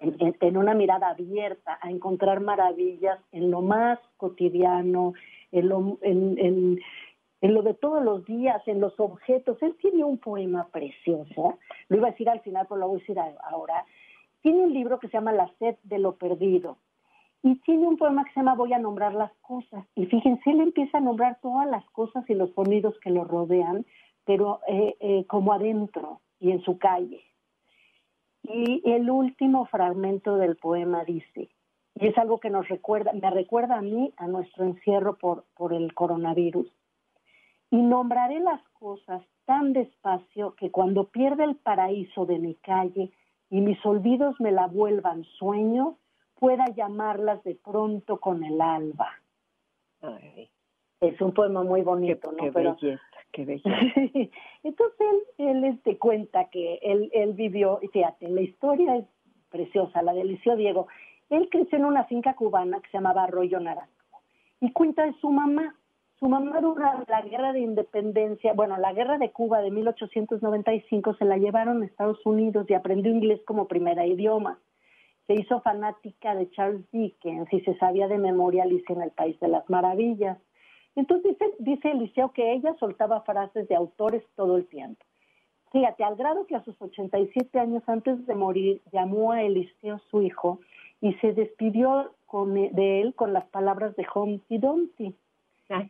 [0.00, 5.14] En, una mirada abierta a encontrar maravillas en lo más cotidiano,
[5.52, 6.78] en, lo, en,
[7.40, 9.62] en lo de todos los días, en los objetos.
[9.62, 13.00] Él tiene un poema precioso, lo iba a decir al final, pero lo voy a
[13.00, 13.84] decir ahora.
[14.42, 16.78] Tiene un libro que se llama La sed de lo perdido.
[17.42, 19.86] Y tiene un poema que se llama Voy a nombrar las cosas.
[19.94, 23.86] Y fíjense, él empieza a nombrar todas las cosas y los sonidos que lo rodean,
[24.26, 27.22] pero eh, eh, como adentro y en su calle.
[28.52, 31.48] Y el último fragmento del poema dice,
[31.94, 35.72] y es algo que nos recuerda, me recuerda a mí a nuestro encierro por, por
[35.72, 36.66] el coronavirus
[37.70, 43.10] y nombraré las cosas tan despacio que cuando pierda el paraíso de mi calle
[43.48, 45.96] y mis olvidos me la vuelvan sueño,
[46.38, 49.10] pueda llamarlas de pronto con el alba.
[51.00, 52.38] Es un poema muy bonito, ¿no?
[52.38, 53.70] Qué Pero, belleza, qué belleza.
[54.62, 55.06] Entonces
[55.38, 59.04] él, él te este, cuenta que él, él vivió, fíjate, la historia es
[59.50, 60.88] preciosa, la del Liceo Diego.
[61.28, 63.90] Él creció en una finca cubana que se llamaba Arroyo Naranjo
[64.60, 65.74] y cuenta de su mamá
[66.20, 71.24] su mamá durante la guerra de independencia, bueno, la guerra de Cuba de 1895 se
[71.24, 74.58] la llevaron a Estados Unidos y aprendió inglés como primera idioma.
[75.26, 79.40] Se hizo fanática de Charles Dickens y se sabía de memoria Alicia en el País
[79.40, 80.36] de las Maravillas.
[80.96, 85.04] Entonces dice, dice Eliseo que ella soltaba frases de autores todo el tiempo.
[85.72, 90.22] Fíjate, al grado que a sus 87 años antes de morir llamó a Eliseo su
[90.22, 90.58] hijo
[91.00, 95.14] y se despidió con, de él con las palabras de Humpty Dumpty.
[95.68, 95.86] Ah,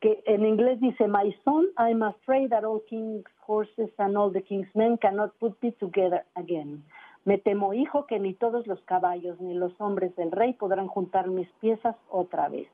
[0.00, 4.42] que en inglés dice, My son, I'm afraid that all king's horses and all the
[4.42, 6.84] king's men cannot put me together again.
[7.24, 11.28] Me temo, hijo, que ni todos los caballos ni los hombres del rey podrán juntar
[11.28, 12.68] mis piezas otra vez.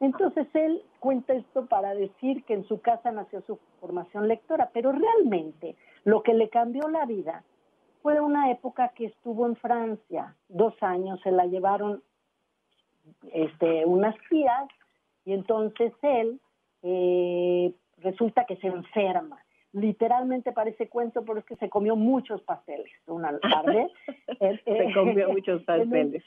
[0.00, 4.92] Entonces él cuenta esto para decir que en su casa nació su formación lectora, pero
[4.92, 7.44] realmente lo que le cambió la vida
[8.02, 12.02] fue una época que estuvo en Francia, dos años, se la llevaron
[13.32, 14.68] este, unas tías
[15.24, 16.40] y entonces él
[16.82, 19.42] eh, resulta que se enferma.
[19.72, 23.88] Literalmente parece cuento, pero es que se comió muchos pasteles una tarde.
[24.64, 26.22] se comió muchos pasteles.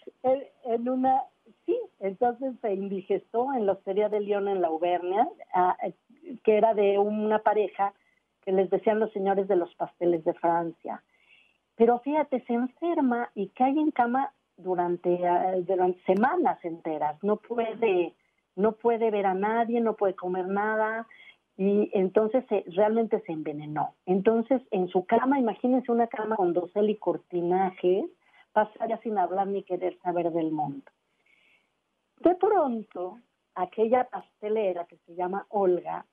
[0.64, 1.24] En, una,
[1.70, 5.28] sí, entonces se indigestó en la Hostería de León en la Auvernia,
[6.44, 7.94] que era de una pareja
[8.42, 11.04] que les decían los señores de los pasteles de Francia.
[11.76, 15.20] Pero fíjate, se enferma y cae en cama durante,
[15.66, 17.22] durante semanas enteras.
[17.24, 18.14] No puede
[18.56, 21.08] no puede ver a nadie, no puede comer nada
[21.56, 23.96] y entonces realmente se envenenó.
[24.06, 28.06] Entonces en su cama, imagínense una cama con dosel y cortinajes,
[28.52, 30.84] pasaría sin hablar ni querer saber del mundo.
[32.20, 33.20] De pronto,
[33.56, 36.06] aquella pastelera que se llama Olga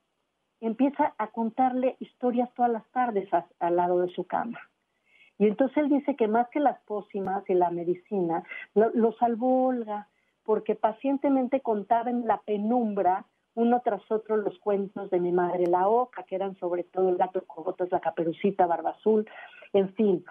[0.61, 4.59] empieza a contarle historias todas las tardes al lado de su cama.
[5.39, 8.43] Y entonces él dice que más que las pócimas y la medicina,
[8.75, 10.09] lo, salvó Olga,
[10.45, 15.89] porque pacientemente contaba en la penumbra uno tras otro los cuentos de mi madre la
[15.89, 19.29] oca, que eran sobre todo el gato cogotas, la caperucita, barba azul,
[19.73, 20.25] en fin.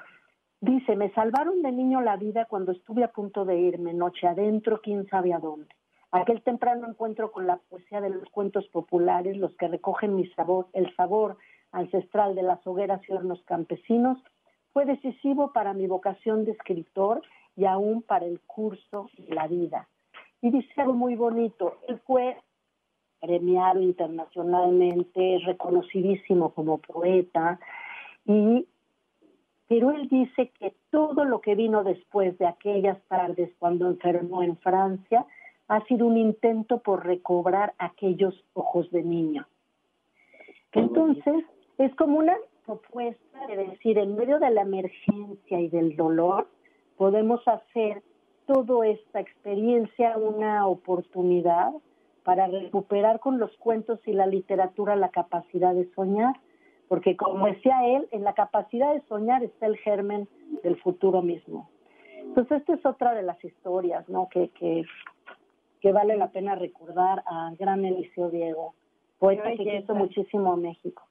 [0.66, 4.82] Dice, me salvaron de niño la vida cuando estuve a punto de irme, noche adentro,
[4.82, 5.68] quién sabe a dónde.
[6.12, 10.68] Aquel temprano encuentro con la poesía de los cuentos populares, los que recogen mi sabor,
[10.74, 11.38] el sabor
[11.72, 14.18] ancestral de las hogueras y hornos campesinos,
[14.74, 17.22] fue decisivo para mi vocación de escritor
[17.56, 19.88] y aún para el curso de la vida
[20.46, 21.80] y dice algo muy bonito.
[21.88, 22.38] Él fue
[23.20, 27.60] premiado internacionalmente, reconocidísimo como poeta,
[28.26, 28.68] y,
[29.68, 34.58] pero él dice que todo lo que vino después de aquellas tardes cuando enfermó en
[34.58, 35.26] Francia
[35.68, 39.48] ha sido un intento por recobrar aquellos ojos de niño.
[40.74, 41.46] Entonces,
[41.78, 46.48] es como una propuesta de decir, en medio de la emergencia y del dolor,
[46.98, 48.04] podemos hacer
[48.46, 51.72] toda esta experiencia una oportunidad
[52.24, 56.36] para recuperar con los cuentos y la literatura la capacidad de soñar,
[56.88, 60.28] porque como decía él, en la capacidad de soñar está el germen
[60.64, 61.70] del futuro mismo.
[62.20, 64.30] Entonces, esta es otra de las historias, ¿no?
[64.30, 64.84] Que, que,
[65.82, 68.74] que vale la pena recordar a gran Eliseo Diego,
[69.20, 71.04] poeta que hizo muchísimo a México.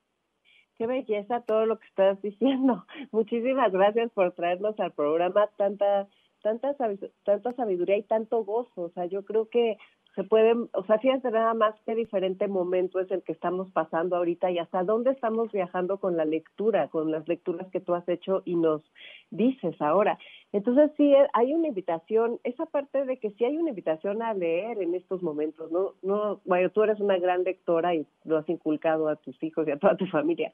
[0.76, 2.84] Qué belleza todo lo que estás diciendo.
[3.12, 6.08] Muchísimas gracias por traernos al programa tanta
[6.44, 6.76] tanta,
[7.24, 8.82] tanta sabiduría y tanto gozo.
[8.82, 9.78] O sea, yo creo que
[10.14, 14.16] se puede, o sea, fíjense nada más qué diferente momento es el que estamos pasando
[14.16, 18.08] ahorita y hasta dónde estamos viajando con la lectura, con las lecturas que tú has
[18.08, 18.82] hecho y nos
[19.30, 20.18] dices ahora.
[20.52, 24.34] Entonces sí, eh, hay una invitación, esa parte de que sí hay una invitación a
[24.34, 25.94] leer en estos momentos, ¿no?
[26.02, 29.72] no bueno, tú eres una gran lectora y lo has inculcado a tus hijos y
[29.72, 30.52] a toda tu familia,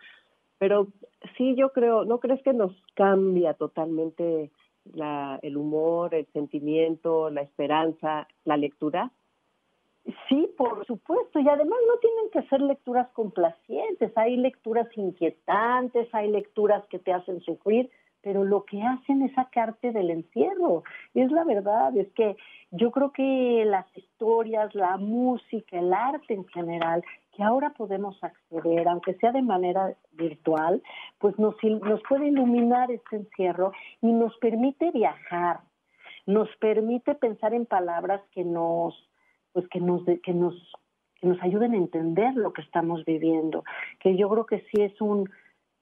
[0.57, 0.89] pero
[1.37, 4.51] sí yo creo, ¿no crees que nos cambia totalmente
[4.95, 9.13] la, el humor, el sentimiento, la esperanza, la lectura?
[10.29, 16.31] Sí, por supuesto, y además no tienen que ser lecturas complacientes, hay lecturas inquietantes, hay
[16.31, 17.91] lecturas que te hacen sufrir,
[18.23, 20.85] pero lo que hacen es sacarte del encierro.
[21.15, 22.37] Es la verdad, es que
[22.71, 28.89] yo creo que las historias, la música, el arte en general, que ahora podemos acceder,
[28.89, 30.83] aunque sea de manera virtual,
[31.19, 35.61] pues nos, nos puede iluminar este encierro y nos permite viajar,
[36.27, 39.10] nos permite pensar en palabras que nos,
[39.53, 40.55] pues que nos, que nos,
[41.17, 43.65] que nos ayuden a entender lo que estamos viviendo,
[43.99, 45.29] que yo creo que sí es un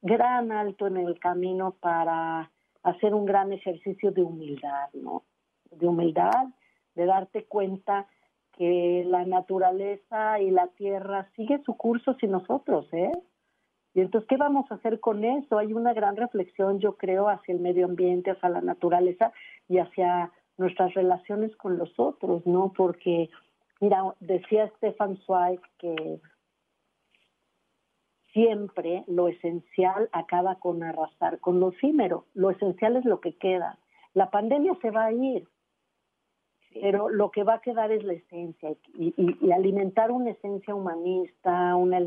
[0.02, 2.50] gran alto en el camino para
[2.82, 5.24] hacer un gran ejercicio de humildad, ¿no?
[5.70, 6.46] De humildad,
[6.94, 8.06] de darte cuenta
[8.56, 13.12] que la naturaleza y la tierra sigue su curso sin nosotros, ¿eh?
[13.94, 15.58] Y entonces, ¿qué vamos a hacer con eso?
[15.58, 19.32] Hay una gran reflexión, yo creo, hacia el medio ambiente, hacia la naturaleza
[19.68, 22.72] y hacia nuestras relaciones con los otros, ¿no?
[22.76, 23.30] Porque,
[23.80, 26.20] mira, decía Stefan Zweig que
[28.32, 32.26] siempre lo esencial acaba con arrasar, con lo efímero.
[32.34, 33.78] Lo esencial es lo que queda.
[34.14, 35.48] La pandemia se va a ir,
[36.72, 41.98] pero lo que va a quedar es la esencia y, alimentar una esencia humanista, una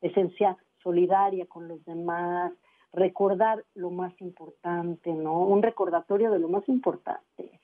[0.00, 2.52] esencia solidaria con los demás,
[2.92, 5.40] recordar lo más importante, ¿no?
[5.40, 7.60] Un recordatorio de lo más importante,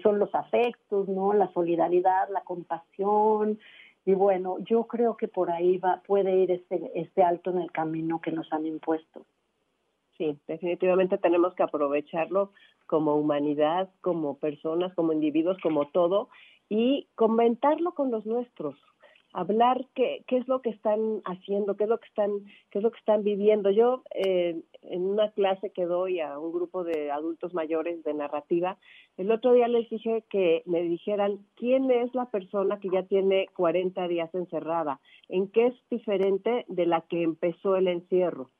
[0.00, 1.32] son los afectos, ¿no?
[1.32, 3.58] La solidaridad, la compasión.
[4.04, 7.70] Y bueno, yo creo que por ahí va, puede ir este, este alto en el
[7.70, 9.24] camino que nos han impuesto.
[10.18, 12.52] Sí, definitivamente tenemos que aprovecharlo
[12.86, 16.28] como humanidad, como personas, como individuos, como todo,
[16.68, 18.76] y comentarlo con los nuestros,
[19.32, 22.30] hablar qué, qué es lo que están haciendo, qué es lo que están,
[22.70, 23.70] qué es lo que están viviendo.
[23.70, 28.76] Yo eh, en una clase que doy a un grupo de adultos mayores de narrativa,
[29.16, 33.48] el otro día les dije que me dijeran quién es la persona que ya tiene
[33.56, 38.50] 40 días encerrada, en qué es diferente de la que empezó el encierro.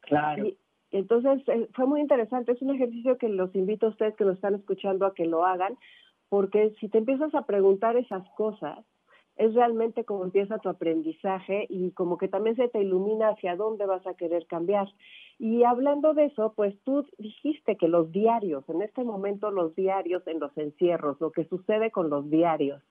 [0.00, 0.44] Claro.
[0.90, 4.32] entonces eh, fue muy interesante, es un ejercicio que los invito a ustedes que lo
[4.32, 5.76] están escuchando a que lo hagan,
[6.30, 8.78] porque si te empiezas a preguntar esas cosas,
[9.40, 13.86] es realmente como empieza tu aprendizaje y como que también se te ilumina hacia dónde
[13.86, 14.86] vas a querer cambiar.
[15.38, 20.26] Y hablando de eso, pues tú dijiste que los diarios, en este momento los diarios
[20.26, 22.82] en los encierros, lo que sucede con los diarios.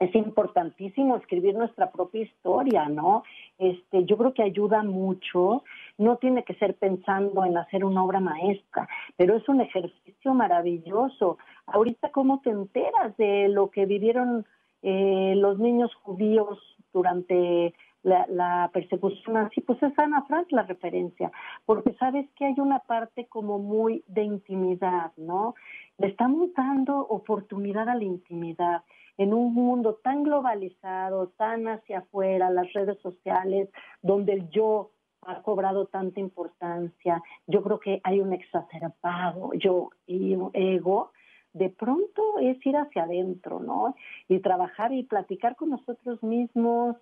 [0.00, 3.22] Es importantísimo escribir nuestra propia historia, ¿no?
[3.58, 5.62] Este, yo creo que ayuda mucho.
[5.96, 11.38] No tiene que ser pensando en hacer una obra maestra, pero es un ejercicio maravilloso.
[11.66, 14.44] Ahorita, ¿cómo te enteras de lo que vivieron
[14.86, 16.58] eh, los niños judíos
[16.92, 21.32] durante la, persecución así, pues es Ana Frank la referencia,
[21.64, 25.54] porque sabes que hay una parte como muy de intimidad, ¿no?
[25.96, 28.82] Le estamos dando oportunidad a la intimidad
[29.16, 33.70] en un mundo tan globalizado, tan hacia afuera, las redes sociales,
[34.02, 34.90] donde el yo
[35.22, 37.22] ha cobrado tanta importancia.
[37.46, 41.12] Yo creo que hay un exacerbado yo y ego
[41.54, 43.94] de pronto es ir hacia adentro, ¿no?
[44.28, 46.96] Y trabajar y platicar con nosotros mismos,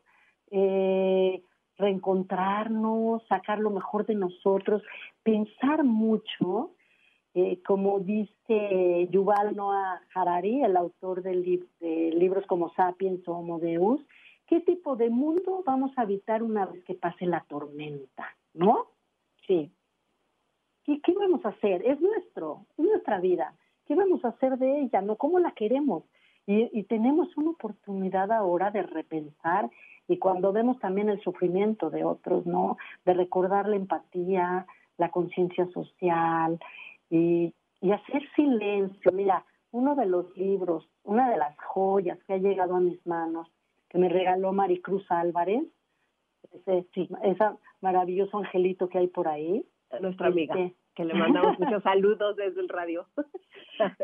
[0.51, 1.43] eh,
[1.79, 4.83] reencontrarnos, sacar lo mejor de nosotros,
[5.23, 6.75] pensar mucho,
[7.35, 11.65] eh, como dice Yuval Noah Harari, el autor de
[12.15, 14.01] libros como Sapiens o Homo Deus,
[14.47, 18.27] ¿qué tipo de mundo vamos a habitar una vez que pase la tormenta?
[18.53, 18.89] ¿No?
[19.47, 19.73] Sí.
[20.85, 21.87] ¿Y qué vamos a hacer?
[21.87, 23.55] Es nuestro, es nuestra vida.
[23.87, 25.01] ¿Qué vamos a hacer de ella?
[25.01, 25.17] ¿No?
[25.17, 26.05] ¿Cómo la queremos?
[26.47, 29.71] Y, tenemos una oportunidad ahora de repensar
[30.09, 32.77] y cuando vemos también el sufrimiento de otros, ¿no?
[33.05, 34.67] De recordar la empatía,
[34.99, 36.59] la conciencia social
[37.09, 39.13] y, y hacer silencio.
[39.13, 43.49] Mira, uno de los libros, una de las joyas que ha llegado a mis manos,
[43.89, 45.65] que me regaló Maricruz Álvarez,
[46.67, 46.87] ese,
[47.23, 49.65] esa maravilloso angelito que hay por ahí.
[50.01, 50.55] Nuestra amiga.
[50.55, 53.07] Este, que le mandamos muchos saludos desde el radio.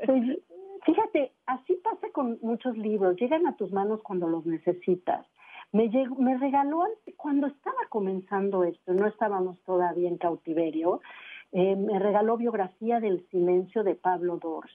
[0.07, 0.39] Pues,
[0.84, 5.24] fíjate, así pasa con muchos libros, llegan a tus manos cuando los necesitas.
[5.70, 6.84] Me, me regaló
[7.16, 11.01] cuando estaba comenzando esto, no estábamos todavía en cautiverio,
[11.53, 14.72] eh, me regaló Biografía del Silencio de Pablo Dors.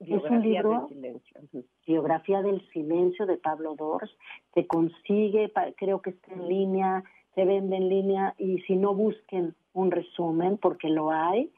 [0.00, 1.64] es un libro, del silencio.
[1.86, 4.10] Biografía del Silencio de Pablo Dors,
[4.54, 7.04] que consigue, creo que está en línea,
[7.34, 11.50] se vende en línea y si no busquen un resumen porque lo hay.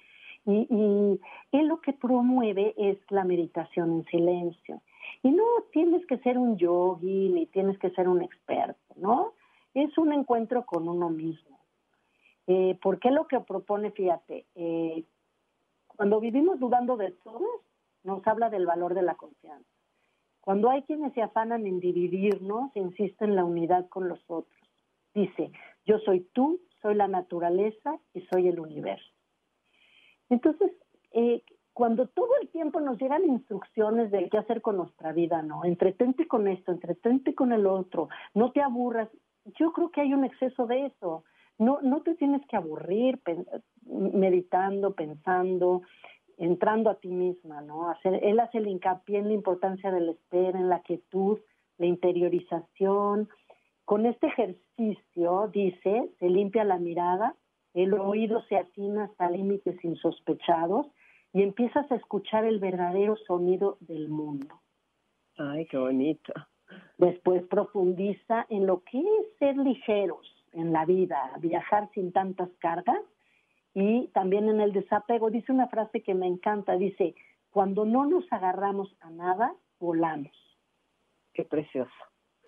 [0.45, 1.21] Y, y
[1.53, 4.81] él lo que promueve es la meditación en silencio.
[5.23, 9.33] Y no tienes que ser un yogi ni tienes que ser un experto, ¿no?
[9.75, 11.57] Es un encuentro con uno mismo.
[12.47, 15.05] Eh, porque lo que propone, fíjate, eh,
[15.89, 17.61] cuando vivimos dudando de todos,
[18.05, 19.69] nos habla del valor de la confianza.
[20.41, 24.66] Cuando hay quienes se afanan en dividirnos, insisten en la unidad con los otros.
[25.17, 25.51] Dice,
[25.87, 29.11] yo soy tú, soy la naturaleza y soy el universo.
[30.29, 30.73] Entonces,
[31.13, 31.43] eh,
[31.73, 35.65] cuando todo el tiempo nos llegan instrucciones de qué hacer con nuestra vida, ¿no?
[35.65, 39.09] Entretente con esto, entretente con el otro, no te aburras.
[39.59, 41.25] Yo creo que hay un exceso de eso.
[41.57, 43.19] No, no te tienes que aburrir
[43.87, 45.81] meditando, pensando,
[46.37, 47.95] entrando a ti misma, ¿no?
[48.05, 51.39] Él hace el hincapié en la importancia de la espera, en la quietud,
[51.79, 53.31] la interiorización,
[53.87, 57.37] con este ejercicio, dice, se limpia la mirada,
[57.73, 60.89] el oído se atina hasta límites insospechados
[61.33, 64.61] y empiezas a escuchar el verdadero sonido del mundo.
[65.39, 66.33] Ay, qué bonito.
[66.99, 73.01] Después profundiza en lo que es ser ligeros en la vida, viajar sin tantas cargas
[73.73, 75.31] y también en el desapego.
[75.31, 77.15] Dice una frase que me encanta, dice,
[77.51, 80.35] cuando no nos agarramos a nada, volamos.
[81.35, 81.93] Qué precioso.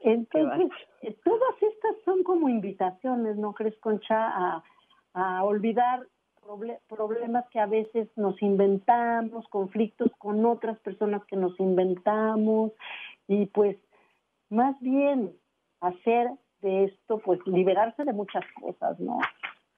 [0.03, 0.71] Entonces,
[1.03, 4.29] eh, todas estas son como invitaciones, ¿no crees, Concha?
[4.29, 4.65] A,
[5.15, 6.07] a olvidar
[6.89, 12.73] problemas que a veces nos inventamos, conflictos con otras personas que nos inventamos
[13.27, 13.77] y pues
[14.49, 15.33] más bien
[15.81, 16.31] hacer
[16.63, 19.19] de esto, pues liberarse de muchas cosas, ¿no?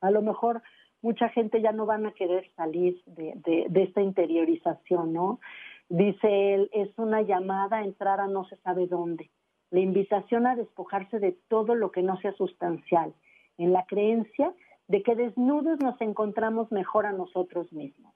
[0.01, 0.63] A lo mejor
[1.03, 5.41] mucha gente ya no van a querer salir de, de, de esta interiorización, ¿no?
[5.89, 9.29] Dice él, es una llamada a entrar a no se sabe dónde,
[9.71, 13.15] la invitación a despojarse de todo lo que no sea sustancial,
[13.59, 14.53] en la creencia
[14.89, 18.13] de que desnudos nos encontramos mejor a nosotros mismos,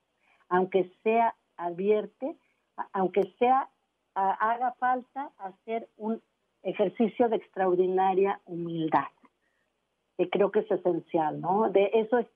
[0.49, 2.37] aunque sea advierte,
[2.93, 3.69] aunque sea
[4.15, 6.23] haga falta hacer un
[6.63, 9.09] ejercicio de extraordinaria humildad,
[10.17, 11.69] que creo que es esencial, ¿no?
[11.71, 12.27] De eso es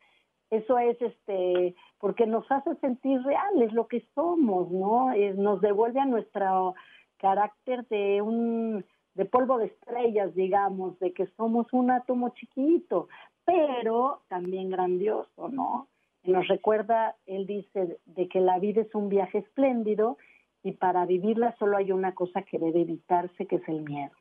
[0.51, 5.11] eso es este porque nos hace sentir reales lo que somos, ¿no?
[5.35, 6.75] nos devuelve a nuestro
[7.19, 8.85] carácter de un
[9.19, 13.09] de polvo de estrellas, digamos, de que somos un átomo chiquito,
[13.45, 15.89] pero también grandioso, ¿no?
[16.23, 20.19] Nos recuerda, él dice, de que la vida es un viaje espléndido
[20.63, 24.15] y para vivirla solo hay una cosa que debe evitarse, que es el miedo.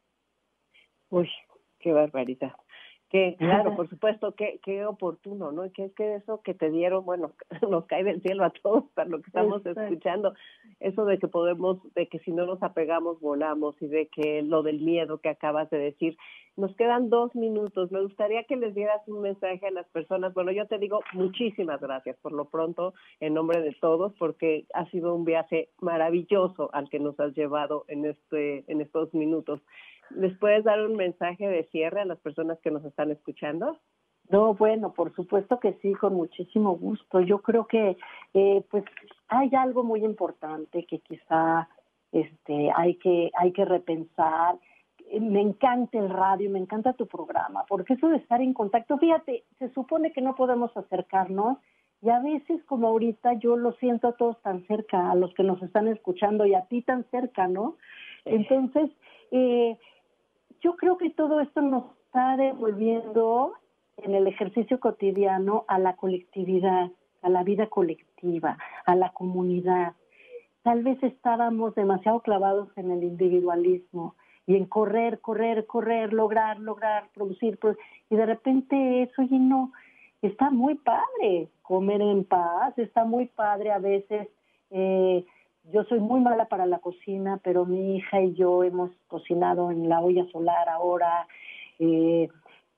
[1.12, 1.30] Uy,
[1.78, 2.54] qué barbaridad.
[3.10, 5.72] Que, claro, por supuesto, qué, qué oportuno, ¿no?
[5.72, 7.32] Que es que eso que te dieron, bueno,
[7.70, 10.34] nos cae del cielo a todos para lo que estamos escuchando.
[10.80, 14.64] Eso de que podemos, de que si no nos apegamos, volamos y de que lo
[14.64, 16.18] del miedo que acabas de decir.
[16.56, 17.92] Nos quedan dos minutos.
[17.92, 20.34] Me gustaría que les dieras un mensaje a las personas.
[20.34, 24.90] Bueno, yo te digo muchísimas gracias por lo pronto, en nombre de todos, porque ha
[24.90, 29.62] sido un viaje maravilloso al que nos has llevado en, este, en estos minutos.
[30.12, 33.78] ¿Les puedes dar un mensaje de cierre a las personas que nos están escuchando?
[34.30, 37.22] No, bueno, por supuesto que sí, con muchísimo gusto.
[37.22, 37.98] Yo creo que
[38.34, 38.84] eh, pues
[39.30, 41.70] hay algo muy importante que quizá
[42.12, 44.58] este hay que hay que repensar.
[45.22, 49.46] Me encanta el radio, me encanta tu programa, porque eso de estar en contacto, fíjate,
[49.58, 51.58] se supone que no podemos acercarnos
[52.02, 55.44] y a veces como ahorita yo lo siento a todos tan cerca, a los que
[55.44, 57.78] nos están escuchando y a ti tan cerca, ¿no?
[58.26, 58.92] Entonces,
[59.32, 59.78] eh,
[60.62, 63.54] yo creo que todo esto nos está devolviendo
[63.98, 66.92] en el ejercicio cotidiano a la colectividad,
[67.22, 69.94] a la vida colectiva, a la comunidad.
[70.64, 77.10] Tal vez estábamos demasiado clavados en el individualismo y en correr, correr, correr, lograr, lograr,
[77.14, 77.60] producir,
[78.10, 79.74] y de repente eso y no,
[80.22, 84.30] está muy padre comer en paz, está muy padre a veces
[84.72, 85.26] eh,
[85.72, 89.90] yo soy muy mala para la cocina, pero mi hija y yo hemos cocinado en
[89.90, 91.28] la olla solar ahora.
[91.80, 92.30] Eh,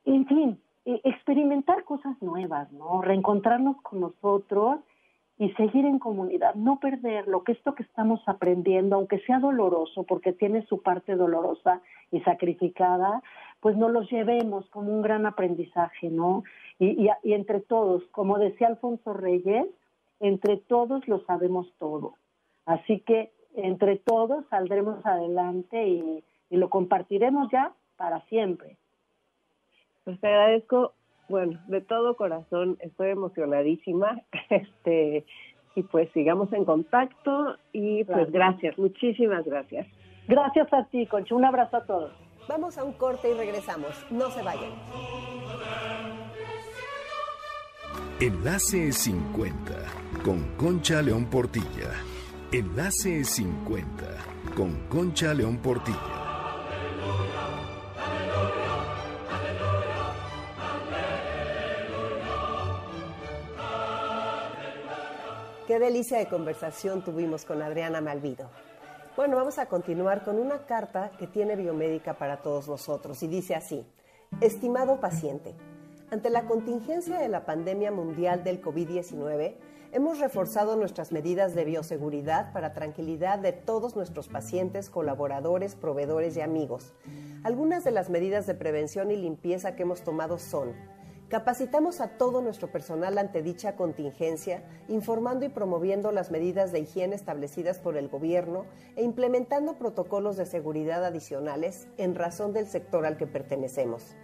[0.05, 3.01] en fin, e, experimentar cosas nuevas, ¿no?
[3.01, 4.79] Reencontrarnos con nosotros
[5.37, 10.03] y seguir en comunidad, no perder lo que esto que estamos aprendiendo, aunque sea doloroso,
[10.03, 11.81] porque tiene su parte dolorosa
[12.11, 13.21] y sacrificada,
[13.61, 16.43] pues no los llevemos como un gran aprendizaje, ¿no?
[16.77, 19.67] Y, y, y entre todos, como decía Alfonso Reyes,
[20.19, 22.15] entre todos lo sabemos todo.
[22.69, 28.77] Así que entre todos saldremos adelante y, lo compartiremos ya para siempre.
[30.03, 30.93] Pues te agradezco,
[31.29, 35.25] bueno, de todo corazón, estoy emocionadísima, este,
[35.75, 39.87] y pues sigamos en contacto y pues gracias, muchísimas gracias.
[40.27, 42.11] Gracias a ti, Concha, un abrazo a todos.
[42.47, 44.71] Vamos a un corte y regresamos, no se vayan.
[48.19, 49.73] Enlace 50
[50.23, 51.93] con Concha León Portilla.
[52.51, 54.07] Enlace 50
[54.55, 55.97] con Concha León Portilla.
[65.67, 68.49] Qué delicia de conversación tuvimos con Adriana Malvido.
[69.15, 73.53] Bueno, vamos a continuar con una carta que tiene Biomédica para todos nosotros y dice
[73.53, 73.85] así,
[74.41, 75.53] estimado paciente,
[76.09, 79.53] ante la contingencia de la pandemia mundial del COVID-19,
[79.91, 86.41] hemos reforzado nuestras medidas de bioseguridad para tranquilidad de todos nuestros pacientes, colaboradores, proveedores y
[86.41, 86.93] amigos.
[87.43, 90.73] Algunas de las medidas de prevención y limpieza que hemos tomado son
[91.29, 97.15] Capacitamos a todo nuestro personal ante dicha contingencia, informando y promoviendo las medidas de higiene
[97.15, 98.65] establecidas por el gobierno
[98.95, 104.15] e implementando protocolos de seguridad adicionales en razón del sector al que pertenecemos.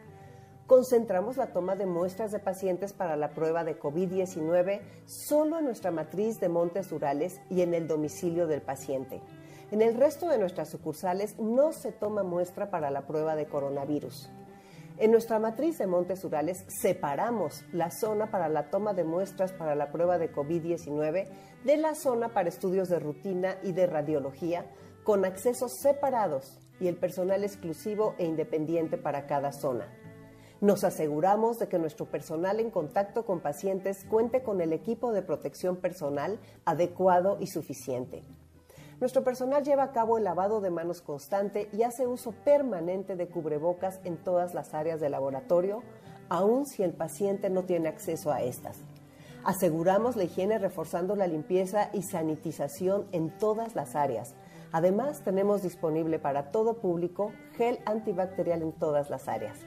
[0.67, 5.91] Concentramos la toma de muestras de pacientes para la prueba de COVID-19 solo en nuestra
[5.91, 9.21] matriz de Montes Urales y en el domicilio del paciente.
[9.69, 14.31] En el resto de nuestras sucursales no se toma muestra para la prueba de coronavirus.
[14.97, 19.75] En nuestra matriz de Montes Urales separamos la zona para la toma de muestras para
[19.75, 21.27] la prueba de COVID-19
[21.63, 24.65] de la zona para estudios de rutina y de radiología
[25.03, 30.04] con accesos separados y el personal exclusivo e independiente para cada zona.
[30.61, 35.21] Nos aseguramos de que nuestro personal en contacto con pacientes cuente con el equipo de
[35.21, 38.23] protección personal adecuado y suficiente.
[39.01, 43.27] Nuestro personal lleva a cabo el lavado de manos constante y hace uso permanente de
[43.27, 45.83] cubrebocas en todas las áreas del laboratorio,
[46.29, 48.77] aun si el paciente no tiene acceso a estas.
[49.43, 54.35] Aseguramos la higiene reforzando la limpieza y sanitización en todas las áreas.
[54.71, 59.59] Además, tenemos disponible para todo público gel antibacterial en todas las áreas.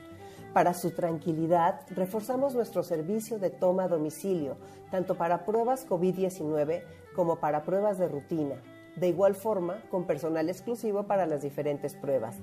[0.53, 4.57] Para su tranquilidad, reforzamos nuestro servicio de toma a domicilio,
[4.91, 6.83] tanto para pruebas COVID-19
[7.15, 8.57] como para pruebas de rutina,
[8.97, 12.37] de igual forma con personal exclusivo para las diferentes pruebas.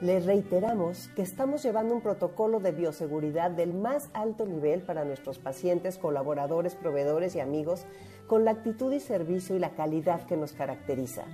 [0.00, 5.40] Les reiteramos que estamos llevando un protocolo de bioseguridad del más alto nivel para nuestros
[5.40, 7.84] pacientes, colaboradores, proveedores y amigos,
[8.28, 11.24] con la actitud y servicio y la calidad que nos caracteriza.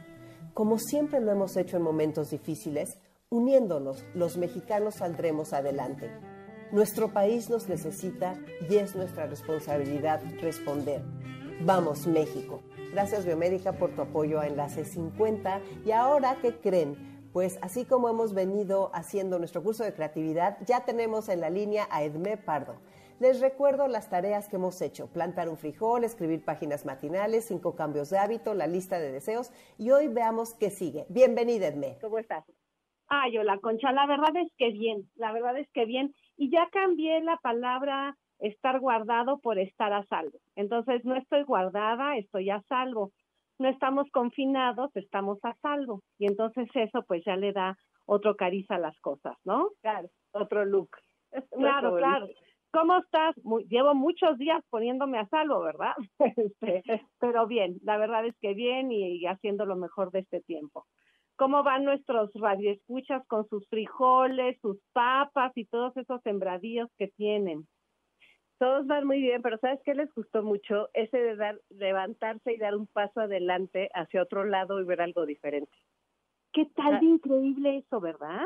[0.55, 2.97] Como siempre lo hemos hecho en momentos difíciles,
[3.35, 6.09] uniéndonos, los mexicanos saldremos adelante.
[6.71, 8.39] Nuestro país nos necesita
[8.71, 11.03] y es nuestra responsabilidad responder.
[11.61, 12.63] Vamos, México.
[12.93, 15.61] Gracias Biomédica por tu apoyo a Enlace 50.
[15.85, 17.29] Y ahora, ¿qué creen?
[17.33, 21.89] Pues así como hemos venido haciendo nuestro curso de creatividad, ya tenemos en la línea
[21.91, 22.77] a Edmé Pardo.
[23.19, 28.11] Les recuerdo las tareas que hemos hecho, plantar un frijol, escribir páginas matinales, cinco cambios
[28.11, 31.07] de hábito, la lista de deseos y hoy veamos qué sigue.
[31.09, 31.99] Bienvenida, Edmé.
[32.01, 32.45] ¿Cómo estás?
[33.09, 36.15] Ay, hola, Concha, la verdad es que bien, la verdad es que bien.
[36.37, 40.39] Y ya cambié la palabra estar guardado por estar a salvo.
[40.57, 43.13] Entonces, no estoy guardada, estoy a salvo
[43.59, 46.03] no estamos confinados, estamos a salvo.
[46.19, 47.77] Y entonces eso pues ya le da
[48.07, 49.71] otro cariz a las cosas, ¿no?
[49.81, 50.91] Claro, otro look.
[51.51, 52.29] Claro, claro.
[52.73, 53.37] ¿Cómo estás?
[53.69, 55.95] llevo muchos días poniéndome a salvo, ¿verdad?
[56.61, 60.87] Este, pero bien, la verdad es que bien y, haciendo lo mejor de este tiempo.
[61.37, 67.67] ¿Cómo van nuestros radioescuchas con sus frijoles, sus papas y todos esos sembradíos que tienen?
[68.59, 70.89] todos van muy bien, pero ¿sabes qué les gustó mucho?
[70.95, 75.27] Ese de dar, levantarse y dar un paso adelante hacia otro lado y ver algo
[75.27, 75.73] diferente.
[76.53, 78.43] ¿Qué tal de increíble eso, verdad?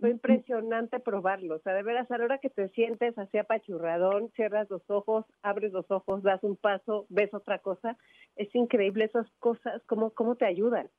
[0.00, 1.56] Fue impresionante probarlo.
[1.56, 5.24] O sea, de veras, a la hora que te sientes así apachurradón, cierras los ojos,
[5.42, 7.96] abres los ojos, das un paso, ves otra cosa.
[8.34, 10.90] Es increíble esas cosas, cómo, cómo te ayudan.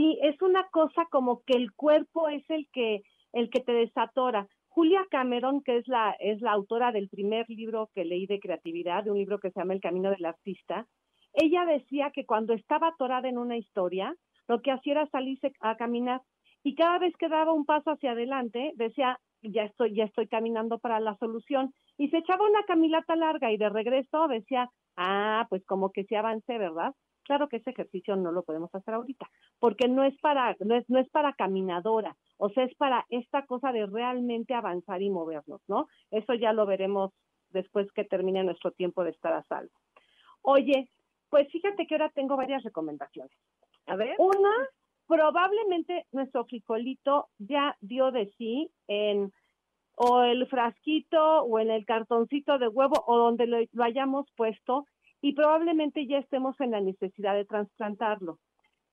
[0.00, 3.02] Sí, es una cosa como que el cuerpo es el que,
[3.34, 4.48] el que te desatora.
[4.68, 9.04] Julia Cameron, que es la, es la autora del primer libro que leí de creatividad,
[9.04, 10.86] de un libro que se llama El Camino del Artista,
[11.34, 14.16] ella decía que cuando estaba atorada en una historia,
[14.48, 16.22] lo que hacía era salirse a caminar
[16.62, 20.78] y cada vez que daba un paso hacia adelante, decía, ya estoy, ya estoy caminando
[20.78, 25.62] para la solución, y se echaba una caminata larga y de regreso decía, ah, pues
[25.66, 26.94] como que sí avancé, ¿verdad?
[27.30, 30.90] Claro que ese ejercicio no lo podemos hacer ahorita, porque no es para, no es,
[30.90, 35.60] no es para caminadora, o sea, es para esta cosa de realmente avanzar y movernos,
[35.68, 35.86] ¿no?
[36.10, 37.12] Eso ya lo veremos
[37.50, 39.70] después que termine nuestro tiempo de estar a salvo.
[40.42, 40.90] Oye,
[41.28, 43.30] pues fíjate que ahora tengo varias recomendaciones.
[43.86, 44.16] A ver.
[44.18, 44.66] Una,
[45.06, 49.32] probablemente nuestro frijolito ya dio de sí en
[49.94, 54.84] o el frasquito o en el cartoncito de huevo o donde lo, lo hayamos puesto
[55.20, 58.38] y probablemente ya estemos en la necesidad de trasplantarlo.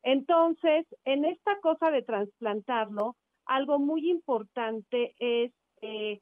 [0.04, 3.16] Entonces, en esta cosa de trasplantarlo,
[3.46, 5.52] algo muy importante es
[5.82, 6.20] eh,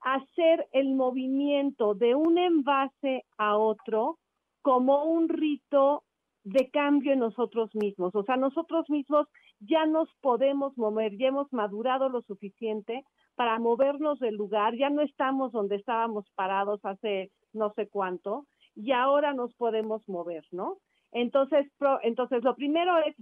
[0.00, 4.18] hacer el movimiento de un envase a otro
[4.62, 6.02] como un rito
[6.44, 8.14] de cambio en nosotros mismos.
[8.14, 9.28] O sea, nosotros mismos
[9.60, 15.02] ya nos podemos mover, ya hemos madurado lo suficiente para movernos del lugar, ya no
[15.02, 20.78] estamos donde estábamos parados hace no sé cuánto, y ahora nos podemos mover, ¿no?
[21.12, 21.66] Entonces,
[22.02, 23.14] entonces lo primero es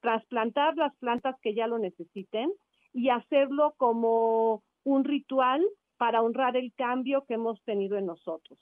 [0.00, 2.52] trasplantar las plantas que ya lo necesiten
[2.92, 5.64] y hacerlo como un ritual
[5.96, 8.58] para honrar el cambio que hemos tenido en nosotros.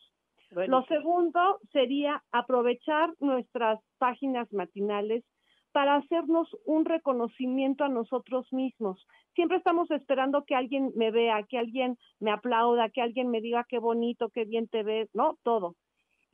[0.50, 5.24] Lo segundo sería aprovechar nuestras páginas matinales
[5.72, 9.04] para hacernos un reconocimiento a nosotros mismos.
[9.34, 13.66] Siempre estamos esperando que alguien me vea, que alguien me aplauda, que alguien me diga
[13.68, 15.36] qué bonito, qué bien te ves, ¿no?
[15.42, 15.74] Todo.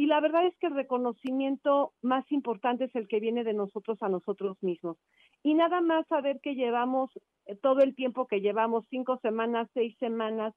[0.01, 4.03] Y la verdad es que el reconocimiento más importante es el que viene de nosotros
[4.03, 4.97] a nosotros mismos.
[5.43, 7.11] Y nada más saber que llevamos
[7.45, 10.55] eh, todo el tiempo que llevamos, cinco semanas, seis semanas,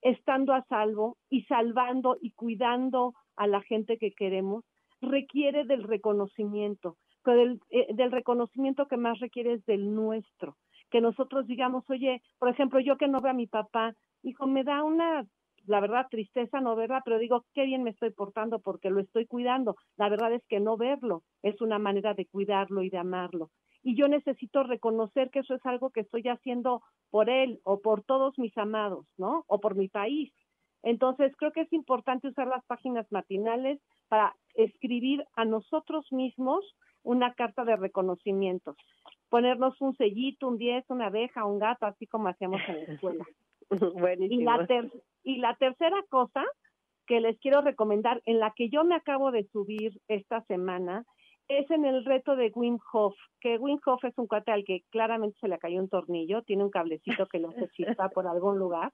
[0.00, 4.64] estando a salvo y salvando y cuidando a la gente que queremos,
[5.02, 6.96] requiere del reconocimiento.
[7.26, 10.56] Del, eh, del reconocimiento que más requiere es del nuestro.
[10.90, 14.64] Que nosotros digamos, oye, por ejemplo, yo que no veo a mi papá, hijo, me
[14.64, 15.26] da una
[15.68, 19.26] la verdad, tristeza no verla, pero digo, qué bien me estoy portando porque lo estoy
[19.26, 19.76] cuidando.
[19.96, 23.50] La verdad es que no verlo es una manera de cuidarlo y de amarlo.
[23.82, 28.02] y yo necesito reconocer que eso es algo que estoy haciendo por él o por
[28.02, 29.44] todos mis amados, ¿no?
[29.46, 30.32] O por mi país.
[30.82, 36.64] Entonces, creo que es importante usar las páginas matinales para escribir a nosotros mismos
[37.02, 38.76] una carta de reconocimiento.
[39.28, 43.24] Ponernos un sellito, un 10, una abeja, un gato, así como hacíamos en la escuela.
[43.70, 44.40] Buenísimo.
[44.40, 44.88] Y la,
[45.22, 46.44] y la tercera cosa
[47.06, 51.04] que les quiero recomendar, en la que yo me acabo de subir esta semana,
[51.48, 54.82] es en el reto de Wim Hof, que Wim Hof es un cuate al que
[54.90, 58.58] claramente se le cayó un tornillo, tiene un cablecito que lo hace chispa por algún
[58.58, 58.92] lugar,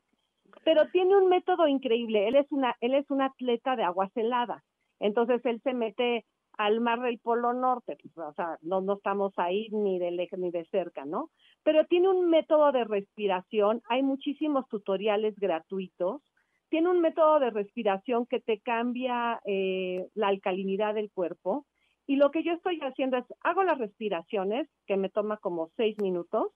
[0.65, 2.29] pero tiene un método increíble.
[2.29, 4.63] Él es una, él es un atleta de aguas heladas.
[5.01, 6.25] Entonces él se mete
[6.57, 10.51] al mar del Polo Norte, o sea, no, no estamos ahí ni de lejos ni
[10.51, 11.31] de cerca, ¿no?
[11.63, 16.23] Pero tiene un método de respiración, hay muchísimos tutoriales gratuitos,
[16.69, 21.67] tiene un método de respiración que te cambia eh, la alcalinidad del cuerpo,
[22.07, 25.97] y lo que yo estoy haciendo es, hago las respiraciones, que me toma como seis
[25.99, 26.53] minutos,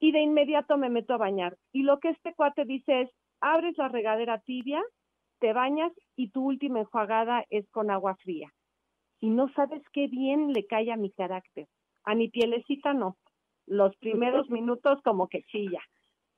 [0.00, 1.56] y de inmediato me meto a bañar.
[1.72, 3.10] Y lo que este cuate dice es,
[3.40, 4.82] abres la regadera tibia,
[5.38, 8.52] te bañas y tu última enjuagada es con agua fría.
[9.20, 11.66] Y no sabes qué bien le cae a mi carácter.
[12.04, 13.16] A mi pielecita no.
[13.66, 15.80] Los primeros minutos como que chilla.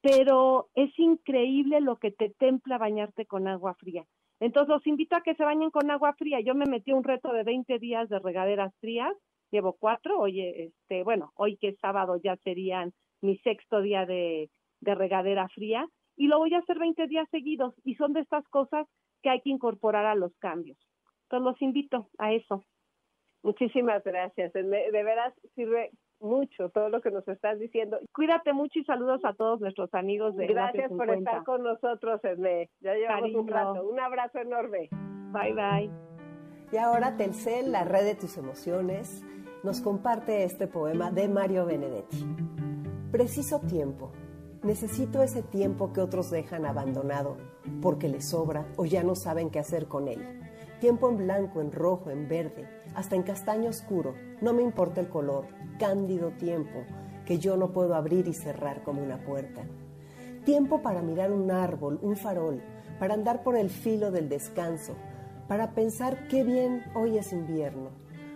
[0.00, 4.04] Pero es increíble lo que te templa bañarte con agua fría.
[4.38, 6.40] Entonces los invito a que se bañen con agua fría.
[6.40, 9.12] Yo me metí un reto de 20 días de regaderas frías,
[9.50, 14.50] llevo cuatro, hoy, este, bueno, hoy que es sábado ya serían mi sexto día de,
[14.80, 18.46] de regadera fría, y lo voy a hacer 20 días seguidos, y son de estas
[18.48, 18.86] cosas
[19.22, 20.78] que hay que incorporar a los cambios.
[21.28, 22.64] Entonces los invito a eso.
[23.42, 24.52] Muchísimas gracias.
[24.52, 27.98] De veras sirve mucho todo lo que nos estás diciendo.
[28.12, 32.70] Cuídate mucho y saludos a todos nuestros amigos de Gracias por estar con nosotros, Esme.
[32.80, 33.88] Ya llevamos un rato.
[33.88, 34.88] Un abrazo enorme.
[35.32, 35.90] Bye, bye.
[36.72, 39.24] Y ahora Telcel, la red de tus emociones,
[39.62, 42.24] nos comparte este poema de Mario Benedetti.
[43.12, 44.12] Preciso tiempo.
[44.62, 47.36] Necesito ese tiempo que otros dejan abandonado
[47.80, 50.45] porque les sobra o ya no saben qué hacer con él.
[50.80, 55.08] Tiempo en blanco, en rojo, en verde, hasta en castaño oscuro, no me importa el
[55.08, 55.46] color,
[55.78, 56.84] cándido tiempo
[57.24, 59.62] que yo no puedo abrir y cerrar como una puerta.
[60.44, 62.62] Tiempo para mirar un árbol, un farol,
[62.98, 64.94] para andar por el filo del descanso,
[65.48, 67.90] para pensar qué bien hoy es invierno,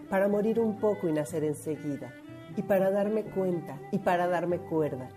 [0.08, 2.12] para morir un poco y nacer enseguida,
[2.56, 5.08] y para darme cuenta y para darme cuerda.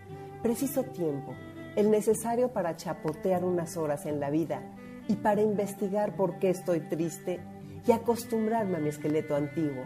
[0.42, 1.34] Preciso tiempo,
[1.76, 4.62] el necesario para chapotear unas horas en la vida
[5.08, 7.40] y para investigar por qué estoy triste
[7.86, 9.84] y acostumbrarme a mi esqueleto antiguo.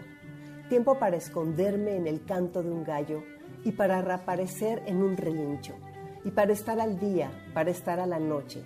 [0.69, 3.23] Tiempo para esconderme en el canto de un gallo
[3.63, 5.73] y para reaparecer en un relincho.
[6.23, 8.63] Y para estar al día, para estar a la noche.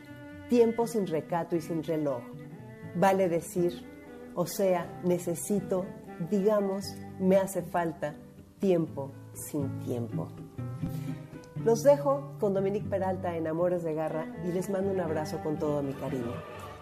[0.49, 2.21] Tiempo sin recato y sin reloj.
[2.95, 3.85] Vale decir,
[4.35, 5.85] o sea, necesito,
[6.29, 6.83] digamos,
[7.19, 8.15] me hace falta
[8.59, 10.27] tiempo sin tiempo.
[11.63, 15.57] Los dejo con Dominique Peralta en Amores de Garra y les mando un abrazo con
[15.57, 16.33] todo mi cariño.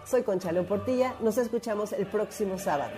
[0.04, 2.92] Soy Concha León Portilla, nos escuchamos el próximo sábado.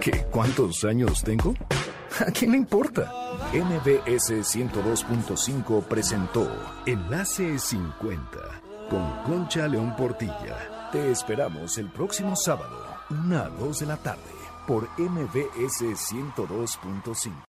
[0.00, 0.24] ¿Qué?
[0.30, 1.54] ¿Cuántos años tengo?
[2.26, 3.10] ¿A quién le importa?
[3.52, 6.48] MBS 102.5 presentó
[6.86, 8.28] Enlace 50
[8.90, 10.90] con Concha León Portilla.
[10.92, 12.76] Te esperamos el próximo sábado,
[13.10, 14.20] una a 2 de la tarde,
[14.66, 17.42] por MBS 102.5.